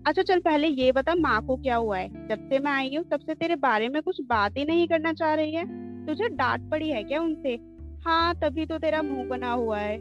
अच्छा 0.08 0.22
चल 0.22 0.40
पहले 0.40 0.68
ये 0.68 0.92
बता 0.92 1.16
माँ 1.16 1.46
को 1.46 1.56
क्या 1.56 1.76
हुआ 1.76 1.98
है? 1.98 2.28
जब 2.28 2.50
से 2.50 2.60
मैं 2.60 2.72
आई 2.72 2.96
हूँ 2.96 3.06
तब 3.06 3.20
से 3.20 3.34
तेरे 3.34 3.56
बारे 3.56 3.90
में 3.90 4.02
कुछ 4.02 4.22
बात 4.22 4.58
ही 4.58 4.66
नहीं 4.66 4.88
करना 4.88 5.14
चाह 5.14 5.34
रही 5.34 5.56
है। 5.56 5.66
तुझे 6.06 6.30
डांट 6.30 6.70
पड़ी 6.72 6.90
है 6.90 7.04
क्या 7.04 7.22
उनसे? 7.22 7.60
हाँ 8.06 8.36
तभी 8.36 8.66
तो 8.66 8.78
तेरा 8.78 9.02
मुँह 9.02 9.28
बना 9.28 9.52
हुआ 9.52 9.78
है। 9.78 9.98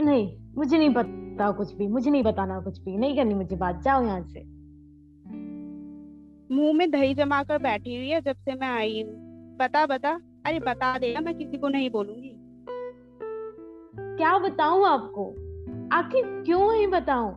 नहीं 0.00 0.38
मुझे 0.56 0.78
नहीं 0.78 0.94
पता 0.94 1.27
कुछ 1.42 1.74
भी। 1.74 1.88
मुझे 1.88 2.10
नहीं 2.10 2.22
बताना 2.22 2.60
कुछ 2.60 2.78
भी। 2.78 2.96
नहीं 2.96 3.16
करनी 3.16 3.34
मुझे 3.34 3.56
बात। 3.56 3.82
जाओ 3.82 4.04
यहाँ 4.04 4.22
से। 4.22 4.40
मुँह 6.54 6.72
में 6.72 6.90
दही 6.90 7.14
जमा 7.14 7.42
कर 7.42 7.58
बैठी 7.58 7.96
हुई 7.96 8.08
है 8.08 8.20
जब 8.20 8.36
से 8.36 8.54
मैं 8.54 8.68
आई 8.68 9.02
हूँ। 9.02 9.12
बता 9.56 9.86
बता। 9.86 10.20
अरे 10.46 10.60
बता 10.60 10.98
देना 10.98 11.20
मैं 11.20 11.38
किसी 11.38 11.58
को 11.58 11.68
नहीं 11.68 11.90
बोलूँगी। 11.90 12.32
क्या 14.16 14.38
बताऊँ 14.38 14.86
आपको? 14.86 15.30
आखिर 15.96 16.42
क्यों 16.46 16.74
ही 16.74 16.86
बताऊँ? 16.86 17.32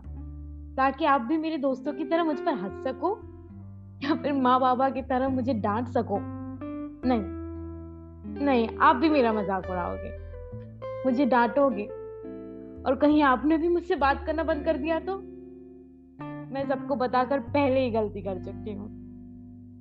ताकि 0.77 1.05
आप 1.05 1.21
भी 1.21 1.37
मेरे 1.37 1.57
दोस्तों 1.57 1.93
की 1.93 2.05
तरह 2.05 2.23
मुझ 2.23 2.39
पर 2.39 2.53
हंस 2.53 2.83
सको 2.83 3.19
या 4.03 4.15
फिर 4.15 4.33
माँ 4.33 4.59
बाबा 4.59 4.89
की 4.89 5.01
तरह 5.01 5.29
मुझे 5.29 5.53
डांट 5.53 5.87
सको। 5.87 6.17
नहीं। 7.07 7.41
नहीं 8.45 8.77
आप 8.77 8.95
भी 8.95 9.09
मेरा 9.09 9.33
मज़ाक 9.33 9.69
उड़ाओगे। 9.69 10.21
मुझे 11.05 11.25
डांटोगे। 11.25 12.00
और 12.85 12.95
कहीं 12.95 13.23
आपने 13.23 13.57
भी 13.57 13.67
मुझसे 13.67 13.95
बात 13.95 14.25
करना 14.25 14.43
बंद 14.43 14.65
कर 14.65 14.77
दिया 14.77 14.99
तो? 14.99 15.17
मैं 16.53 16.67
सबको 16.67 16.95
बताकर 16.95 17.39
पहले 17.39 17.79
ही 17.79 17.91
गलती 17.91 18.21
कर 18.21 18.43
चुकी 18.43 18.73
हूँ। 18.73 19.01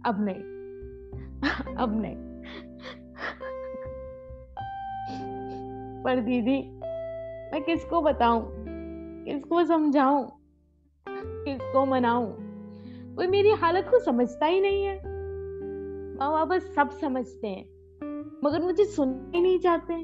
अब 0.07 0.25
नहीं। 0.25 0.37
अब 1.76 2.00
नहीं। 2.00 2.16
पर 6.02 6.21
दीदी, 6.21 6.80
मैं 7.52 7.62
किसको 7.62 8.02
बताऊँ? 8.02 8.64
किसको 9.25 9.64
समझाऊं? 9.64 10.28
किसको 11.09 11.87
मनाऊं? 11.87 12.33
कोई 13.16 13.26
मेरी 13.26 13.50
हालत 13.50 13.87
को 13.90 13.99
समझता 13.99 14.47
ही 14.47 14.61
नहीं 14.61 14.85
है। 14.85 14.97
माँ 16.19 16.33
बाबा 16.33 16.59
सब 16.59 16.90
समझते 16.90 17.49
हैं, 17.49 17.64
मगर 18.45 18.62
मुझे 18.62 18.85
सुनना 18.85 19.30
ही 19.35 19.42
नहीं 19.42 19.59
चाहते। 19.59 19.95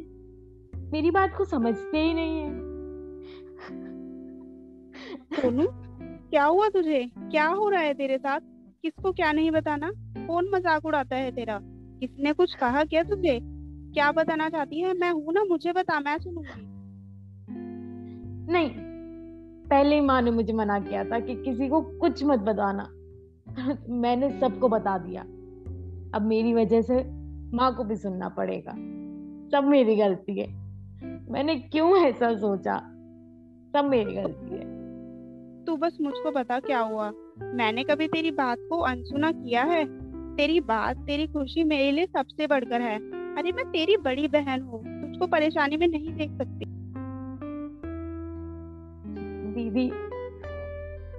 मेरी 0.90 1.10
बात 1.10 1.34
को 1.38 1.44
समझते 1.44 1.98
ही 1.98 2.14
नहीं 2.14 2.40
है। 2.40 2.65
सोनू, 5.32 5.66
क्या 6.30 6.44
हुआ 6.44 6.68
तुझे? 6.68 7.10
क्या 7.16 7.46
हो 7.46 7.68
रहा 7.68 7.80
है 7.80 7.94
तेरे 7.94 8.18
साथ? 8.18 8.40
किसको 8.82 9.12
क्या 9.12 9.32
नहीं 9.32 9.50
बताना? 9.50 9.90
कौन 10.26 10.50
मज़ाक 10.54 10.86
उड़ाता 10.86 11.16
है 11.16 11.32
तेरा? 11.32 11.60
किसने 12.00 12.32
कुछ 12.32 12.54
कहा 12.54 12.84
क्या 12.84 13.02
तुझे? 13.02 13.40
क्या 13.94 14.12
बताना 14.12 14.48
चाहती 14.48 14.80
है? 14.80 14.94
मैं 14.94 15.10
हूँ 15.10 15.32
ना, 15.32 15.44
मुझे 15.44 15.72
बता, 15.72 16.00
मैं 16.00 16.18
सुनूँगी। 16.18 16.66
नहीं, 18.52 18.70
पहले 19.68 20.00
माँ 20.00 20.22
ने 20.22 20.30
मुझे 20.30 20.52
मना 20.52 20.78
किया 20.80 21.04
था 21.04 21.20
कि 21.20 21.34
किसी 21.34 21.68
को 21.68 21.80
कुछ 21.80 22.24
मत 22.24 22.38
बताना। 22.38 22.88
मैंने 23.88 24.40
सबको 24.40 24.68
बता 24.68 24.98
दिया। 24.98 25.22
अब 26.14 26.22
मेरी 26.22 26.54
वजह 26.54 26.82
से 26.82 27.04
माँ 27.56 27.74
को 27.74 27.84
भी 27.84 27.96
सुनना 27.96 28.28
पड़ेगा। 28.28 28.72
सब 29.50 29.64
मेरी 29.64 29.96
गलती 29.96 30.40
है। 30.40 30.48
मैंने 31.30 31.54
क्यों 31.54 31.96
ऐसा 31.96 32.34
सोचा? 32.34 32.78
सब 33.72 33.84
मेरी 33.84 34.14
गलती 34.14 34.54
है। 34.54 34.75
तू 35.66 35.76
बस 35.76 35.98
मुझको 36.00 36.30
बता 36.30 36.58
क्या 36.60 36.80
हुआ? 36.80 37.12
मैंने 37.54 37.84
कभी 37.84 38.08
तेरी 38.08 38.30
बात 38.30 38.58
को 38.70 38.78
अनसुना 38.78 39.32
किया 39.32 39.62
है। 39.62 39.84
तेरी 40.36 40.60
बात, 40.60 40.96
तेरी 40.96 41.26
खुशी 41.26 41.64
मेरे 41.64 41.90
लिए 41.90 42.06
सबसे 42.06 42.46
बढ़कर 42.46 42.80
है। 42.80 42.96
अरे 43.36 43.52
मैं 43.52 43.64
तेरी 43.64 43.96
बड़ी 43.96 44.28
बहन 44.28 44.60
हूँ, 44.60 44.82
तुझको 45.02 45.26
परेशानी 45.26 45.76
में 45.76 45.88
नहीं 45.88 46.14
देख 46.14 46.30
सकती। 46.30 46.64
दीदी 49.54 49.90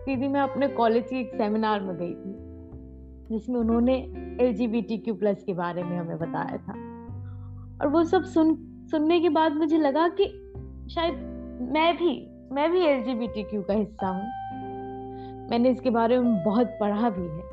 दीदी, 0.06 0.27
मैं 0.27 0.42
अपने 0.42 0.68
कॉलेज 0.68 1.04
की 1.10 1.20
एक 1.20 1.32
सेमिनार 1.34 1.82
में 1.82 1.96
गई 1.98 2.13
थी, 2.13 2.34
जिसमें 3.30 3.60
उन्होंने 3.60 3.94
एल 4.42 5.13
प्लस 5.13 5.44
के 5.44 5.54
बारे 5.54 5.84
में 5.84 5.98
हमें 5.98 6.18
बताया 6.18 6.58
था। 6.58 6.74
और 7.82 7.88
वो 7.88 8.04
सब 8.04 8.24
सुन, 8.24 8.56
सुनने 8.92 9.20
के 9.20 9.30
बाद 9.30 9.54
मुझे 9.54 9.77
लगा 9.77 10.08
कि 10.08 10.25
शायद 10.94 11.13
मैं 11.74 11.96
भी 11.96 12.26
मैं 12.51 12.72
भी 12.72 12.82
एलजीबीटीक्यू 12.82 13.62
का 13.62 13.74
हिस्सा 13.74 14.08
हूँ। 14.08 14.25
मैंने 15.50 15.70
इसके 15.70 15.89
बारे 15.89 16.20
में 16.20 16.44
बहुत 16.44 16.68
पढ़ा 16.68 17.10
भी 17.10 17.22
है। 17.22 17.44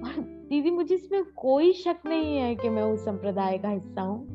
और 0.00 0.24
दीदी, 0.48 0.70
मुझे 0.70 0.94
इसमें 0.94 1.24
कोई 1.36 1.72
शक 1.72 1.96
नहीं 2.06 2.36
है 2.36 2.54
कि 2.54 2.68
मैं 2.68 2.82
उस 2.82 3.04
संप्रदाय 3.04 3.58
का 3.58 3.68
हिस्सा 3.68 4.02
हूँ। 4.02 4.26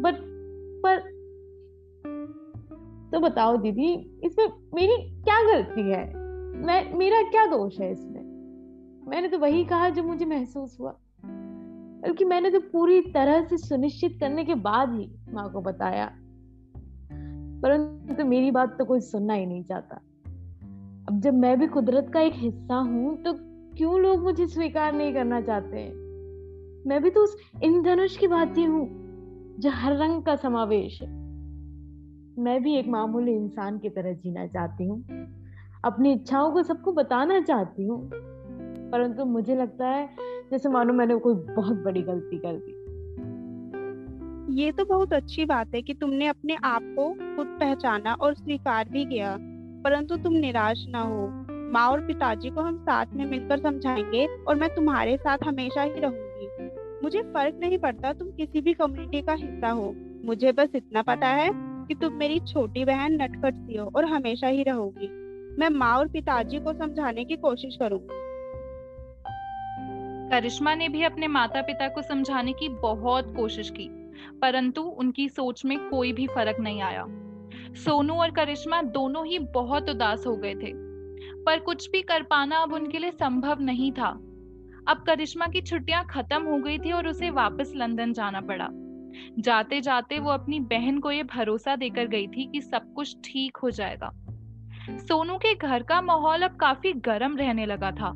बट, 0.00 0.14
पर 0.82 1.18
तो 3.12 3.20
बताओ 3.20 3.56
दीदी, 3.56 4.20
इसमें 4.24 4.48
मेरी 4.74 4.96
क्या 4.96 5.52
गलती 5.52 5.80
है? 5.80 6.14
मैं, 6.56 6.94
मेरा 6.94 7.22
क्या 7.22 7.46
दोष 7.46 7.80
है 7.80 7.92
इसमें? 7.92 8.28
मैंने 9.08 9.28
तो 9.28 9.38
वही 9.38 9.64
कहा 9.64 9.88
जो 9.88 10.02
मुझे 10.02 10.24
महसूस 10.24 10.76
हुआ। 10.80 10.96
बल्कि 12.02 12.24
मैंने 12.24 12.50
तो 12.50 12.60
पूरी 12.60 13.00
तरह 13.00 13.44
से 13.44 13.56
सुनिश्चित 13.56 14.16
करने 14.20 14.44
के 14.44 14.54
बाद 14.54 14.92
ही 14.92 15.10
माँ 15.32 15.52
को 15.52 15.60
बताया। 15.60 16.12
परंतु 17.62 18.14
तो 18.14 18.24
मेरी 18.24 18.50
बात 18.50 18.78
तो 18.78 18.84
कोई 18.84 19.00
सुनना 19.00 19.34
ही 19.34 19.46
नहीं 19.46 19.64
चाहता। 19.64 20.00
अब 21.08 21.20
जब 21.20 21.34
मैं 21.34 21.60
भी 21.60 21.66
कुदरत 21.66 22.10
का 22.14 22.20
एक 22.20 22.32
हिस्सा 22.36 22.74
हूँ 22.74 23.22
तो 23.22 23.32
क्यों 23.76 24.00
लोग 24.00 24.22
मुझे 24.22 24.46
स्वीकार 24.46 24.92
नहीं 24.92 25.14
करना 25.14 25.40
चाहते 25.40 25.76
हैं? 25.76 25.92
मैं 26.86 27.02
भी 27.02 27.10
तो 27.10 27.20
उस 27.20 27.36
इंद्रधनुष 27.62 28.16
की 28.16 28.26
ही 28.26 28.64
हूँ, 28.64 28.88
जो 29.58 29.70
हर 29.70 29.96
रंग 29.96 30.22
का 30.22 30.36
समावेश 30.36 31.02
है। 31.02 31.08
मैं 32.38 32.62
भी 32.62 32.76
एक 32.76 32.88
मामूली 32.88 33.32
इंसान 33.32 33.78
की 33.78 33.88
तरह 33.88 34.12
जीना 34.12 34.46
चाहती 34.46 34.86
हूँ। 34.86 35.04
अपनी 35.84 36.12
इच्छाओं 36.12 36.52
को 36.52 36.62
सबको 36.62 36.92
बताना 36.92 37.40
चाहती 37.40 37.86
हूँ। 37.86 38.10
परंतु 38.90 39.24
मुझे 39.24 39.56
लगता 39.56 39.86
है, 39.86 40.08
जैसे 40.50 40.68
मानो 40.68 40.92
मैंने 40.92 41.16
कोई 41.16 41.34
बहुत 41.34 41.76
बड़ी 41.76 42.02
गलती 42.02 42.38
कर 42.38 42.52
दी। 42.52 42.77
ये 44.50 44.72
तो 44.72 44.84
बहुत 44.84 45.12
अच्छी 45.12 45.44
बात 45.44 45.74
है 45.74 45.82
कि 45.82 45.94
तुमने 45.94 46.26
अपने 46.26 46.56
आप 46.64 46.82
को 46.82 47.36
खुद 47.36 47.46
पहचाना 47.46 48.14
और 48.14 48.34
स्वीकार 48.34 48.88
भी 48.88 49.04
किया, 49.04 49.36
परंतु 49.84 50.16
तुम 50.16 50.32
निराश 50.32 50.84
ना 50.88 51.00
हो। 51.00 51.28
माँ 51.72 51.88
और 51.88 52.06
पिताजी 52.06 52.50
को 52.50 52.60
हम 52.60 52.78
साथ 52.78 53.06
में 53.12 53.24
मिलकर 53.26 53.58
समझाएँगे 53.58 54.26
और 54.26 54.56
मैं 54.56 54.74
तुम्हारे 54.74 55.16
साथ 55.16 55.38
हमेशा 55.44 55.82
ही 55.82 56.00
रहूँगी। 56.00 56.48
मुझे 57.02 57.22
फ़र्क 57.22 57.54
नहीं 57.60 57.78
पड़ता 57.78 58.12
तुम 58.12 58.30
किसी 58.30 58.60
भी 58.60 58.74
कम्युनिटी 58.74 59.22
का 59.22 59.32
हिस्सा 59.32 59.70
हो। 59.70 59.94
मुझे 60.24 60.52
बस 60.52 60.68
इतना 60.74 61.02
पता 61.02 61.26
है 61.26 61.50
कि 61.54 61.94
तुम 61.94 62.12
मेरी 62.12 62.40
छोटी 62.40 62.84
बहन 62.84 63.22
नटखट 63.22 63.54
सी 63.54 63.76
हो 63.76 63.90
और 63.96 64.04
हमेशा 64.04 64.46
ही 64.46 64.62
रहोगी। 64.62 65.08
मैं 65.58 65.68
माँ 65.68 65.96
और 65.96 66.08
पिताजी 66.08 66.58
को 66.58 66.72
समझाने 66.72 67.24
की 67.24 67.36
कोशिश 67.36 67.76
करूँगी। 67.76 68.16
करिश्मा 70.30 70.74
ने 70.74 70.88
भी 70.88 71.02
अपने 71.02 71.28
माता 71.28 71.62
पिता 71.62 71.88
को 71.88 72.02
समझाने 72.02 72.52
की 72.52 72.68
बहुत 72.68 73.36
कोशिश 73.36 73.70
की। 73.70 73.97
परंतु 74.42 74.82
उनकी 74.82 75.28
सोच 75.28 75.64
में 75.64 75.78
कोई 75.88 76.12
भी 76.12 76.26
फ़र्क 76.26 76.60
नहीं 76.60 76.82
आया। 76.82 77.04
सोनू 77.74 78.14
और 78.14 78.30
करिश्मा 78.30 78.82
दोनों 78.82 79.26
ही 79.26 79.38
बहुत 79.54 79.90
उदास 79.90 80.26
हो 80.26 80.36
गए 80.36 80.54
थे, 80.54 80.72
पर 81.44 81.58
कुछ 81.58 81.90
भी 81.90 82.02
कर 82.02 82.22
पाना 82.22 82.58
अब 82.58 82.72
उनके 82.72 82.98
लिए 82.98 83.10
संभव 83.10 83.60
नहीं 83.60 83.92
था। 83.92 84.08
अब 84.88 85.02
करिश्मा 85.06 85.46
की 85.46 85.60
छुट्टियाँ 85.60 86.04
खत्म 86.06 86.42
हो 86.42 86.58
गई 86.58 86.78
थी 86.78 86.92
और 86.92 87.08
उसे 87.08 87.30
वापस 87.30 87.72
लंदन 87.76 88.12
जाना 88.12 88.40
पड़ा। 88.40 88.68
जाते 89.38 89.80
जाते 89.80 90.18
वो 90.18 90.30
अपनी 90.30 90.60
बहन 90.60 90.98
को 90.98 91.10
ये 91.10 91.22
भरोसा 91.22 91.76
देकर 91.76 92.06
गई 92.06 92.26
थी 92.26 92.46
कि 92.46 92.60
सब 92.60 92.92
कुछ 92.94 93.16
ठीक 93.24 93.56
हो 93.56 93.70
जाएगा। 93.70 94.10
सोनू 94.98 95.36
के 95.36 95.54
घर 95.54 95.82
का 95.82 96.00
माहौल 96.00 96.42
अब 96.42 96.56
काफ़ी 96.56 96.92
गर्म 96.92 97.36
रहने 97.36 97.66
लगा 97.66 97.90
था। 97.90 98.12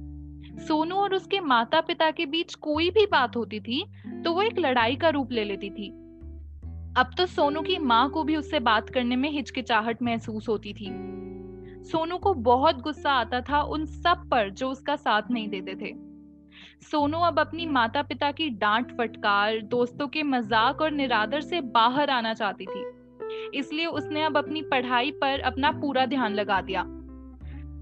सोनू 0.58 0.96
और 0.96 1.14
उसके 1.14 1.40
माता 1.40 1.80
पिता 1.80 2.10
के 2.10 2.26
बीच 2.26 2.54
कोई 2.54 2.90
भी 2.90 3.06
बात 3.06 3.36
होती 3.36 3.60
थी 3.60 3.84
तो 4.24 4.32
वो 4.32 4.42
एक 4.42 4.58
लड़ाई 4.58 4.96
का 4.96 5.08
रूप 5.08 5.32
ले 5.32 5.44
लेती 5.44 5.70
थी। 5.70 5.88
अब 6.96 7.10
तो 7.18 7.26
सोनू 7.26 7.60
की 7.62 7.78
माँ 7.78 8.08
को 8.10 8.22
भी 8.24 8.36
उससे 8.36 8.60
बात 8.60 8.90
करने 8.90 9.16
में 9.16 9.30
हिचकिचाहट 9.30 10.02
महसूस 10.02 10.48
होती 10.48 10.72
थी। 10.72 10.90
सोनू 11.82 12.18
को 12.18 12.34
बहुत 12.34 12.80
गुस्सा 12.80 13.12
आता 13.12 13.40
था 13.40 13.60
उन 13.60 13.84
सब 13.86 14.28
पर 14.30 14.50
जो 14.50 14.70
उसका 14.70 14.96
साथ 14.96 15.30
नहीं 15.30 15.48
देते 15.48 15.74
थे। 15.74 15.94
सोनू 16.90 17.18
अब 17.18 17.38
अपनी 17.40 17.66
माता 17.66 18.02
पिता 18.02 18.30
की 18.30 18.48
डांट 18.50 18.96
फटकार, 18.98 19.60
दोस्तों 19.60 20.08
के 20.08 20.22
मज़ाक 20.22 20.80
और 20.82 20.90
निरादर 20.90 21.40
से 21.40 21.60
बाहर 21.60 22.10
आना 22.10 22.34
चाहती 22.34 22.66
थी। 22.66 22.84
इसलिए 23.58 23.86
उसने 23.86 24.22
अब 24.22 24.36
अपनी 24.36 24.62
पढ़ाई 24.62 25.10
पर 25.10 25.40
अपना 25.40 25.70
पूरा 25.72 26.06
ध्यान 26.06 26.34
लगा 26.34 26.60
दिया। 26.60 26.84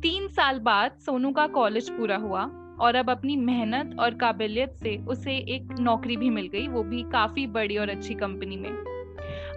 तीन 0.02 0.28
साल 0.28 0.58
बाद 0.58 0.98
सोनू 0.98 1.32
का 1.32 1.46
कॉलेज 1.48 1.90
पूरा 1.90 2.16
हुआ। 2.16 2.48
और 2.80 2.94
अब 2.94 3.10
अपनी 3.10 3.37
मेहनत 3.37 3.96
और 4.00 4.14
काबिलियत 4.14 4.72
से 4.72 4.96
उसे 4.96 5.32
एक 5.32 5.75
नौकरी 5.80 6.16
भी 6.16 6.30
मिल 6.30 6.46
गई 6.46 6.68
वो 6.68 6.82
भी 6.82 7.02
काफ़ी 7.02 7.46
बड़ी 7.46 7.76
और 7.76 7.88
अच्छी 7.88 8.14
कंपनी 8.14 8.56
में। 8.56 8.70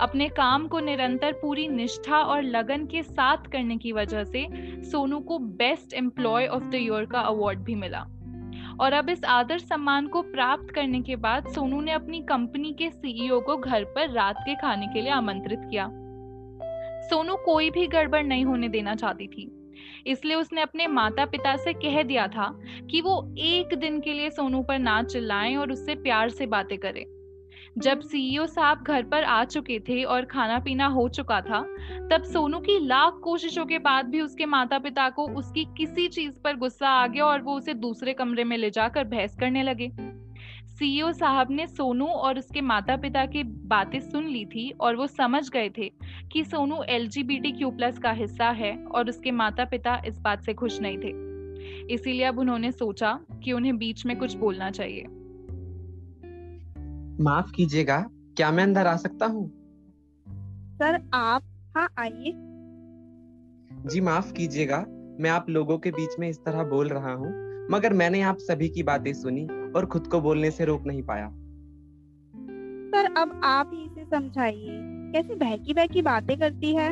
अपने 0.01 0.30
काम 0.30 0.68
को 0.68 0.80
निरंतर 0.80 1.32
पूरी 1.32 1.68
निष्ठा 1.68 2.18
और 2.18 2.42
लगन 2.42 2.86
के 2.86 3.03
साथ 3.03 3.38
करने 3.38 3.77
की 3.77 3.92
वजह 3.92 4.24
से 4.24 4.48
सोनू 4.92 5.20
को 5.20 5.39
best 5.39 5.94
employee 5.94 6.48
of 6.48 6.63
the 6.63 6.75
year 6.75 7.06
का 7.06 7.20
अवार्ड 7.20 7.60
भी 7.60 7.75
मिला। 7.75 8.08
और 8.80 8.94
अब 8.94 9.10
इस 9.10 9.25
आदर 9.25 9.60
सम्मान 9.60 10.08
को 10.08 10.22
प्राप्त 10.22 10.74
करने 10.74 11.01
के 11.01 11.15
बाद 11.15 11.48
सोनू 11.48 11.82
ने 11.82 11.92
अपनी 11.92 12.22
कंपनी 12.22 12.74
के 12.74 12.89
सीईओ 12.89 13.39
को 13.39 13.58
घर 13.58 13.84
पर 13.84 14.10
रात 14.10 14.36
के 14.39 14.56
खाने 14.56 14.88
के 14.88 15.01
लिए 15.01 15.12
आमंत्रित 15.12 15.60
किया। 15.70 15.89
सोनू 17.03 17.36
कोई 17.36 17.70
भी 17.70 17.88
गड़बड़ 17.88 18.24
नहीं 18.24 18.46
होने 18.46 18.70
देना 18.70 18.96
चाहती 18.96 19.27
थी। 19.27 19.62
इसलिए 20.08 20.36
उसने 20.36 20.62
अपने 20.62 20.88
माता 20.88 21.26
पिता 21.26 21.56
से 21.56 21.74
कह 21.74 22.04
दिया 22.04 22.28
था 22.28 22.48
कि 22.92 23.02
वो 23.02 23.34
एक 23.38 23.76
दिन 23.76 24.00
के 24.00 24.14
लिए 24.14 24.30
सोनू 24.30 24.62
पर 24.62 24.80
ना 24.80 25.04
चिल्लाएँ 25.04 25.56
और 25.56 25.72
उससे 25.72 25.96
प्यार 25.96 26.30
से 26.30 26.46
बातें 26.46 26.78
करें। 26.78 27.06
जब 27.78 28.00
सीईओ 28.00 28.46
साहब 28.46 28.84
घर 28.84 29.04
पर 29.04 29.24
आ 29.24 29.44
चुके 29.44 29.80
थे 29.80 30.04
और 30.04 30.26
खाना 30.26 30.60
पीना 30.60 30.88
हो 30.88 31.08
चुका 31.10 31.42
था 31.42 31.62
तब 32.12 32.24
सोनू 32.24 32.60
की 32.60 32.80
लाख 32.80 33.20
कोशिशों 33.24 33.66
के 33.66 33.80
बाद 33.80 34.06
भी 34.06 34.22
उसके 34.22 34.46
माता 34.46 34.80
पिता 34.80 35.10
को 35.10 35.28
उसकी 35.30 35.66
किसी 35.78 36.08
चीज़ 36.08 36.40
पर 36.44 36.56
गुस्सा 36.56 36.90
आ 36.90 37.08
गया 37.08 37.26
और 37.26 37.42
वो 37.42 37.58
उसे 37.58 37.74
दूसरे 37.74 38.14
कमरे 38.14 38.44
में 38.44 38.58
ले 38.58 38.70
जाकर 38.70 39.04
बहस 39.04 39.36
करने 39.40 39.64
लगे। 39.64 39.92
सीईओ 40.84 41.12
साहब 41.12 41.52
ने 41.52 41.68
सोनू 41.68 42.06
और 42.06 42.40
उसके 42.40 42.62
माता 42.62 42.96
पिता 42.96 43.25
की 43.25 43.44
बातें 43.44 44.00
सुन 44.00 44.28
ली 44.28 44.46
थी 44.46 44.72
और 44.72 44.96
वो 44.96 45.08
समझ 45.08 45.50
गए 45.50 45.70
थे 45.70 45.92
कि 46.32 46.44
सोनू 46.44 46.84
एल 46.84 47.10
क्यू 47.16 47.72
प्लस 47.72 48.00
का 48.00 48.12
हिस्सा 48.12 48.50
है 48.50 48.86
और 48.86 49.10
उसके 49.10 49.32
माता 49.32 49.66
पिता 49.66 50.02
इस 50.06 50.20
बात 50.20 50.44
से 50.44 50.54
खुश 50.54 50.82
नहीं 50.82 50.98
थे। 50.98 51.94
इसीलिए 51.94 52.24
अब 52.24 52.40
उन्होंने 52.40 52.72
सोचा 52.72 53.20
कि 53.44 53.54
उन्हें 53.54 53.78
बीच 53.78 54.06
में 54.06 54.20
कुछ 54.20 54.36
बोलना 54.36 54.72
चाहिए। 54.72 55.04
माफ़ 57.24 57.52
कीजिएगा 57.52 58.06
क्या 58.38 58.52
मैं 58.52 58.63
अंदर 58.63 58.88
आ 58.88 58.96
सकता 58.96 59.25
हूँ? 59.25 59.48
सर 60.75 61.10
आप 61.13 61.44
हाँ 61.78 61.90
आइए। 61.98 62.34
जी 63.86 64.02
माफ़ 64.02 64.34
कीजिएगा 64.34 64.86
मैं 65.20 65.30
आप 65.30 65.50
लोगों 65.50 65.78
के 65.78 65.92
बीच 65.92 66.20
में 66.20 66.30
इस 66.30 66.44
तरह 66.46 66.63
बोल 66.63 66.88
रहा 66.88 67.13
हूँ 67.13 67.34
मगर 67.72 67.94
मैंने 67.94 68.22
आप 68.22 68.38
सभी 68.38 68.70
की 68.70 68.84
बातें 68.84 69.13
सुनी 69.13 69.48
और 69.75 69.86
खुद 69.86 70.08
को 70.08 70.22
बोलने 70.22 70.51
से 70.51 70.65
रोक 70.65 70.86
नहीं 70.86 71.03
पाया। 71.03 71.27
सर 72.89 73.13
अब 73.18 73.42
आप 73.44 73.72
ही 73.74 73.84
इसे 73.84 74.06
समझाइए। 74.06 74.80
कैसे 75.13 75.36
बहकी 75.36 75.74
बहकी 75.74 76.01
बातें 76.01 76.38
करती 76.39 76.75
है? 76.75 76.89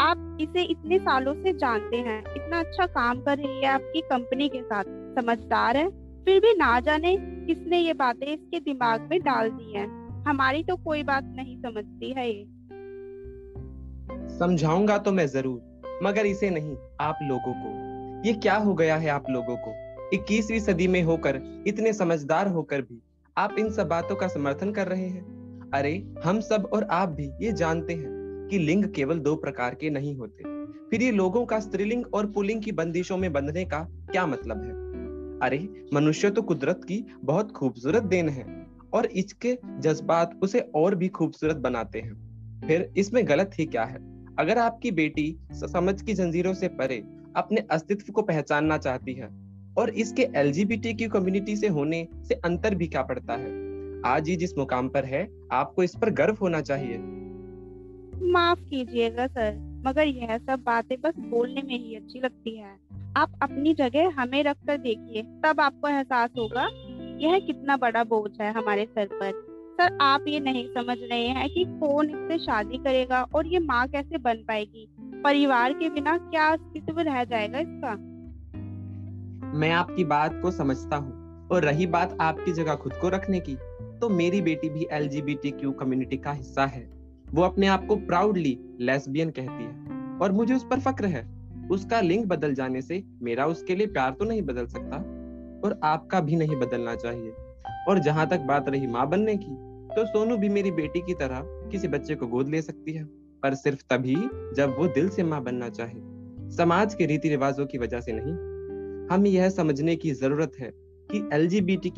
आप 0.00 0.38
इसे 0.40 0.62
इतने 0.62 0.98
सालों 0.98 1.34
से 1.34 1.52
जानते 1.52 1.96
हैं 1.96 2.18
इतना 2.36 2.58
अच्छा 2.58 2.86
काम 2.86 3.20
कर 3.20 3.38
रही 3.38 3.60
है 3.60 3.66
आपकी 3.66 4.00
कंपनी 4.00 4.48
के 4.48 4.62
साथ 4.62 4.84
समझदार 5.16 5.76
है। 5.76 5.88
फिर 6.24 6.40
भी 6.40 6.54
ना 6.54 6.78
जाने 6.80 7.16
किसने 7.20 7.78
ये 7.78 7.92
बातें 7.92 8.26
इसके 8.26 8.60
दिमाग 8.60 9.08
में 9.10 9.20
डाल 9.20 9.50
दी 9.50 9.72
हैं। 9.72 9.86
हमारी 10.28 10.62
तो 10.62 10.76
कोई 10.76 11.02
बात 11.02 11.24
नहीं 11.36 11.56
समझती 11.56 12.12
है 12.12 12.28
ये। 12.30 12.44
समझाऊँगा 14.38 14.98
तो 14.98 15.12
मैं 15.12 15.26
ज़रूर 15.26 16.00
मगर 16.02 16.26
इसे 16.26 16.50
नहीं 16.50 16.76
आप 17.00 17.18
लोगों 17.22 17.52
को। 17.54 18.28
ये 18.28 18.32
क्या 18.32 18.56
हो 18.56 18.74
गया 18.74 18.96
है 18.96 19.08
आप 19.08 19.24
लोगों 19.30 19.56
को? 19.56 19.70
21वीं 20.12 20.60
सदी 20.60 20.88
में 20.88 21.02
होकर 21.02 21.64
इतने 21.66 21.92
समझदार 21.92 22.48
होकर 22.48 22.82
भी 22.82 23.02
आप 23.38 23.56
इन 23.58 23.70
सब 23.70 23.88
बातों 23.88 24.16
का 24.16 24.28
समर्थन 24.28 24.72
कर 24.72 24.88
रहे 24.88 25.08
हैं? 25.08 25.42
अरे, 25.74 26.14
हम 26.24 26.40
सब 26.40 26.70
और 26.72 26.84
आप 26.84 27.08
भी 27.08 27.30
ये 27.42 27.52
जानते 27.52 27.92
हैं 27.92 28.08
कि 28.50 28.58
लिंग 28.58 28.84
केवल 28.84 29.18
दो 29.18 29.36
प्रकार 29.36 29.74
के 29.74 29.90
नहीं 29.90 30.16
होते। 30.16 30.66
फिर 30.90 31.02
ये 31.02 31.10
लोगों 31.10 31.46
का 31.46 31.60
स्त्रीलिंग 31.60 32.04
और 32.14 32.26
पुलिंग 32.26 32.62
की 32.62 32.72
बंदिशों 32.72 33.16
में 33.16 33.32
बंधने 33.32 33.64
का 33.64 33.78
क्या 34.12 34.26
मतलब 34.26 34.62
है? 34.62 34.70
अरे, 35.38 35.86
मनुष्य 35.94 36.30
तो 36.30 36.42
कुदरत 36.42 36.80
की 36.84 37.04
बहुत 37.24 37.52
खूबसूरत 37.52 38.02
देन 38.02 38.28
है 38.28 38.66
और 38.92 39.06
इसके 39.06 39.58
जज्बात 39.78 40.40
उसे 40.42 40.60
और 40.60 40.94
भी 40.94 41.08
खूबसूरत 41.08 41.56
बनाते 41.56 42.00
हैं। 42.00 42.32
फिर 42.66 42.92
इसमें 42.96 43.28
गलत 43.28 43.50
ही 43.58 43.66
क्या 43.66 43.84
है? 43.84 44.26
अगर 44.38 44.58
आपकी 44.58 44.90
बेटी 44.90 45.36
समझ 45.52 46.02
की 46.02 46.14
जंजीरों 46.14 46.54
से 46.54 46.68
परे 46.68 47.04
अपने 47.36 47.60
अस्तित्व 47.70 48.12
को 48.12 48.22
पहचानना 48.22 48.78
चाहती 48.78 49.12
है 49.12 49.41
और 49.78 49.90
इसके 49.90 50.22
एल 50.22 50.52
कम्युनिटी 51.08 51.56
से 51.56 51.68
होने 51.68 52.08
से 52.22 52.34
अंतर 52.34 52.74
भी 52.74 52.86
क्या 52.86 53.02
पड़ता 53.02 53.32
है? 53.32 53.72
आज 54.06 54.28
ही 54.28 54.36
जिस 54.36 54.58
मुकाम 54.58 54.88
पर 54.88 55.04
है, 55.04 55.28
आपको 55.52 55.82
इस 55.82 55.94
पर 55.96 56.10
गर्व 56.10 56.36
होना 56.42 56.60
चाहिए। 56.60 56.98
माफ़ 58.22 58.60
कीजिएगा, 58.60 59.26
सर, 59.26 59.82
मगर 59.86 60.06
यह 60.06 60.38
सब 60.38 60.62
बातें 60.62 61.00
बस 61.00 61.14
बोलने 61.18 61.62
में 61.62 61.88
ही 61.88 61.94
अच्छी 61.94 62.20
लगती 62.20 62.56
है। 62.56 62.76
आप 63.16 63.38
अपनी 63.42 63.74
जगह 63.74 64.10
हमें 64.10 64.44
रख 64.44 64.56
कर 64.66 64.76
देखिए, 64.76 65.22
तब 65.22 65.60
आपको 65.60 65.88
एहसास 65.88 66.30
होगा, 66.38 66.68
यह 67.18 67.38
कितना 67.38 67.76
बड़ा 67.76 68.04
बोझ 68.04 68.40
है 68.40 68.52
हमारे 68.52 68.84
सर 68.84 69.06
पर। 69.06 69.30
सर, 69.80 69.98
आप 70.00 70.24
ये 70.28 70.40
नहीं 70.40 70.68
समझ 70.68 70.96
रहे 71.00 71.26
हैं 71.26 71.50
कि 71.50 71.64
कौन 71.68 72.10
इससे 72.10 72.38
शादी 72.38 72.78
करेगा 72.78 73.22
और 73.22 73.46
ये 73.46 73.58
माँ 73.58 73.88
कैसे 73.88 74.18
बन 74.18 74.34
पाएगी? 74.34 74.88
परिवार 75.24 75.72
के 75.72 75.90
बिना 75.90 76.18
क्या 76.18 76.48
अस्तित्व 76.48 77.00
रह 77.00 77.24
जाएगा 77.24 77.58
इसका? 77.58 78.11
मैं 79.54 79.70
आपकी 79.70 80.04
बात 80.04 80.38
को 80.42 80.50
समझता 80.50 80.96
हूँ 80.96 81.48
और 81.48 81.64
रही 81.64 81.86
बात 81.86 82.16
आपकी 82.20 82.52
जगह 82.52 82.74
खुद 82.74 82.92
को 82.92 83.08
रखने 83.08 83.40
की 83.40 83.54
तो 84.00 84.08
मेरी 84.08 84.40
बेटी 84.42 84.68
भी 84.68 84.86
एलजीबीटीक्यू 84.92 85.72
कम्युनिटी 85.72 86.16
का 86.16 86.32
हिस्सा 86.32 86.64
है। 86.66 86.82
वो 87.26 87.42
अपने 87.42 87.66
आप 87.66 87.86
को 87.86 87.96
प्राउडली 87.96 88.58
लेस्बियन 88.80 89.30
कहती 89.30 89.64
है 89.64 90.18
और 90.18 90.32
मुझे 90.32 90.54
उस 90.54 90.64
पर 90.64 90.80
फक्र 90.80 91.06
है। 91.06 91.22
उसका 91.68 92.00
लिंग 92.00 92.24
बदल 92.24 92.54
जाने 92.54 92.82
से 92.82 93.02
मेरा 93.22 93.46
उसके 93.46 93.74
लिए 93.74 93.86
प्यार 93.86 94.10
तो 94.10 94.24
नहीं 94.24 94.42
बदल 94.42 94.66
सकता 94.66 94.96
और 95.64 95.78
आपका 95.84 96.20
भी 96.20 96.36
नहीं 96.36 96.56
बदलना 96.56 96.94
चाहिए। 96.94 97.32
और 97.88 97.98
जहाँ 97.98 98.28
तक 98.28 98.40
बात 98.40 98.68
रही 98.68 98.86
माँ 98.86 99.08
बनने 99.08 99.36
की 99.36 99.54
तो 99.96 100.04
सोनू 100.06 100.36
भी 100.36 100.48
मेरी 100.48 100.70
बेटी 100.70 101.00
की 101.00 101.14
तरह 101.14 101.42
किसी 101.72 101.88
बच्चे 101.88 102.14
को 102.14 102.26
गोद 102.26 102.48
ले 102.48 102.62
सकती 102.62 102.92
है, 102.92 103.04
पर 103.42 103.54
सिर्फ़ 103.54 103.82
तभी 103.90 104.16
जब 104.56 104.74
वो 104.78 104.86
दिल 104.86 105.08
से 105.08 105.22
माँ 105.22 105.42
बनना 105.42 105.68
चाहे। 105.70 106.00
समाज 106.56 106.94
के 106.94 107.06
रीति 107.06 107.28
रिवाजों 107.28 107.66
की 107.66 107.78
वजह 107.78 108.00
से 108.00 108.12
नहीं 108.12 108.32
हमें 109.12 109.30
यह 109.30 109.48
समझने 109.48 109.96
की 109.96 110.10
ज़रूरत 110.10 110.52
है 110.60 110.72
कि 111.10 111.18
एल 111.32 111.48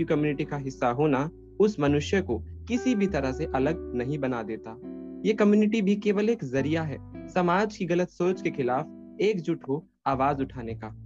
कम्युनिटी 0.05 0.45
का 0.45 0.57
हिस्सा 0.57 0.89
होना 0.89 1.31
उस 1.61 1.81
मनुष्य 1.81 2.21
को 2.23 2.39
किसी 2.39 2.95
भी 2.95 3.07
तरह 3.07 3.33
से 3.33 3.45
अलग 3.45 3.95
नहीं 3.95 4.19
बना 4.19 4.43
देता। 4.43 4.81
ये 5.27 5.33
कम्युनिटी 5.33 5.83
भी 5.83 5.97
केवल 5.97 6.31
एक 6.31 6.45
ज़रिया 6.45 6.83
है 6.83 7.29
समाज 7.29 7.77
की 7.77 7.85
गलत 7.85 8.09
सोच 8.09 8.43
के 8.43 8.51
खिलाफ 8.51 9.19
एकजुट 9.21 9.61
हो 9.69 9.89
आवाज़ 10.07 10.43
उठाने 10.43 10.75
का। 10.75 10.97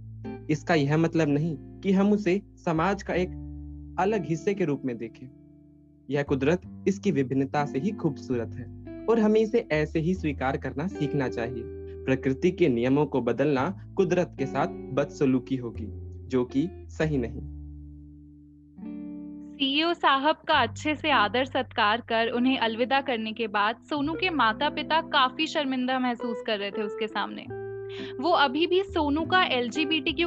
इसका 0.49 0.73
यह 0.73 0.97
मतलब 0.97 1.27
नहीं 1.27 1.57
कि 1.57 1.91
हम 1.91 2.13
उसे 2.13 2.41
समाज 2.65 3.03
का 3.03 3.13
एक 3.13 3.29
अलग 3.99 4.25
हिस्से 4.25 4.53
के 4.53 4.65
रूप 4.65 4.81
में 4.85 4.97
देखें। 4.97 5.29
यह 6.09 6.23
कुदरत 6.23 6.61
इसकी 6.87 7.11
विभिन्नता 7.11 7.65
से 7.65 7.79
ही 7.79 7.91
खूबसूरत 7.91 8.55
है 8.55 8.65
और 9.05 9.19
हमें 9.19 9.41
इसे 9.41 9.67
ऐसे 9.71 9.99
ही 9.99 10.13
स्वीकार 10.13 10.57
करना 10.57 10.87
सीखना 10.87 11.29
चाहिए। 11.29 11.78
प्रकृति 12.05 12.51
के 12.51 12.69
नियमों 12.69 13.05
को 13.05 13.21
बदलना 13.21 13.69
कुदरत 13.97 14.35
के 14.39 14.45
साथ 14.45 14.67
बदसलूकी 14.67 15.55
होगी, 15.55 15.87
जो 16.27 16.43
कि 16.45 16.67
सही 16.89 17.17
नहीं। 17.17 17.41
सीईओ 19.57 19.93
साहब 19.93 20.35
का 20.47 20.53
अच्छे 20.53 20.95
से 20.95 21.11
आदर 21.11 21.45
सत्कार 21.45 22.01
कर 22.01 22.29
उन्हें 22.29 22.57
अलविदा 22.57 23.01
करने 23.01 23.33
के 23.33 23.47
बाद 23.47 23.75
सोनू 23.89 24.13
के 24.13 24.29
माता 24.29 24.69
पिता 24.69 25.01
काफ़ी 25.01 25.47
शर्मिंदा 25.47 25.99
महसूस 25.99 26.43
कर 26.47 26.59
रहे 26.59 26.71
थे 26.71 26.81
उसके 26.81 27.07
सामने। 27.07 27.45
वो 28.21 28.29
अभी 28.29 28.67
भी 28.67 28.83
सोनू 28.83 29.21
का 29.25 29.43
एल 29.43 29.69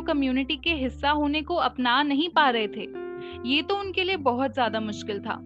कम्युनिटी 0.06 0.56
के 0.56 0.70
हिस्सा 0.70 1.10
होने 1.10 1.42
को 1.42 1.54
अपना 1.54 2.02
नहीं 2.02 2.28
पा 2.28 2.50
रहे 2.50 2.68
थे। 2.68 2.86
ये 3.48 3.62
तो 3.62 3.76
उनके 3.76 4.04
लिए 4.04 4.16
बहुत 4.16 4.52
ज़्यादा 4.52 4.80
मुश्किल 4.80 5.20
था। 5.20 5.38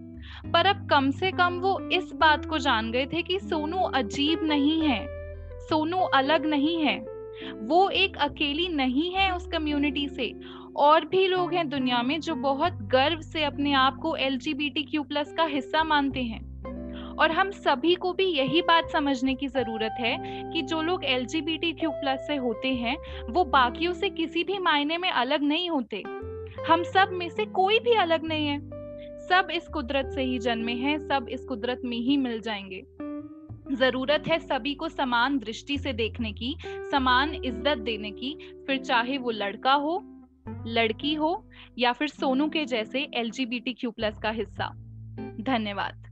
पर 0.53 0.65
अब 0.65 0.87
कम 0.89 1.09
से 1.11 1.31
कम 1.31 1.59
वो 1.59 1.79
इस 1.93 2.11
बात 2.13 2.45
को 2.45 2.57
जान 2.57 2.91
गए 2.91 3.05
थे 3.05 3.21
कि 3.21 3.39
सोनू 3.39 3.77
अजीब 3.77 4.43
नहीं 4.43 4.81
है। 4.81 5.16
सोनू 5.69 5.97
अलग 5.97 6.45
नहीं 6.45 6.81
है। 6.81 7.05
वो 7.53 7.89
एक 7.89 8.17
अकेली 8.17 8.67
नहीं 8.67 9.11
है 9.11 9.35
उस 9.35 9.47
कम्युनिटी 9.47 10.09
से। 10.09 10.33
और 10.75 11.05
भी 11.05 11.27
लोग 11.27 11.53
हैं 11.53 11.69
दुनिया 11.69 12.01
में 12.01 12.19
जो 12.19 12.35
बहुत 12.35 12.73
गर्व 12.73 13.21
से 13.21 13.43
अपने 13.43 13.73
आप 13.73 13.97
को 13.97 14.15
एलजीबीटीक्यू 14.15 15.03
प्लस 15.03 15.33
का 15.33 15.43
हिस्सा 15.43 15.83
मानते 15.83 16.23
हैं। 16.23 16.47
और 17.15 17.31
हम 17.31 17.51
सभी 17.51 17.95
को 17.95 18.13
भी 18.13 18.25
यही 18.25 18.61
बात 18.61 18.89
समझने 18.89 19.35
की 19.35 19.47
ज़रूरत 19.47 19.95
है 19.99 20.43
कि 20.53 20.61
जो 20.61 20.81
लोग 20.81 21.05
एलजीबीटीक्यू 21.05 21.89
प्लस 21.89 22.27
से 22.27 22.35
होते 22.35 22.67
हैं, 22.67 22.97
वो 23.29 23.43
बाकियों 23.43 23.93
से 23.93 24.09
किसी 24.09 24.43
भी 24.43 24.57
मायने 24.57 24.97
में 24.97 25.09
अलग 25.09 25.43
नहीं 25.43 25.69
होते। 25.69 26.03
हम 26.69 26.83
सब 26.83 27.09
में 27.11 27.29
से 27.29 27.45
कोई 27.45 27.79
भी 27.79 27.93
अलग 27.93 28.23
नहीं 28.23 28.47
है। 28.47 28.59
सब 29.27 29.47
इस 29.51 29.67
कुदरत 29.67 30.11
से 30.15 30.23
ही 30.23 30.39
जन्मे 30.39 30.73
हैं, 30.73 31.07
सब 31.07 31.25
इस 31.29 31.45
कुदरत 31.45 31.81
में 31.85 31.97
ही 31.97 32.17
मिल 32.17 32.41
जाएँगे। 32.41 32.96
ज़रूरत 33.71 34.23
है 34.27 34.39
सभी 34.39 34.73
को 34.73 34.89
समान 34.89 35.39
दृष्टि 35.39 35.77
से 35.77 35.93
देखने 35.93 36.31
की, 36.31 36.57
समान 36.91 37.33
इज़्ज़त 37.33 37.77
देने 37.77 38.11
की। 38.11 38.37
फिर 38.67 38.77
चाहे 38.77 39.17
वो 39.17 39.31
लड़का 39.31 39.73
हो, 39.73 40.03
लड़की 40.67 41.13
हो, 41.13 41.49
या 41.77 41.93
फिर 41.93 42.07
सोनू 42.07 42.49
के 42.49 42.65
जैसे 42.65 42.99
एल 43.13 43.31
प्लस 43.85 44.17
का 44.17 44.29
हिस्सा। 44.29 44.67
धन्यवाद। 45.41 46.06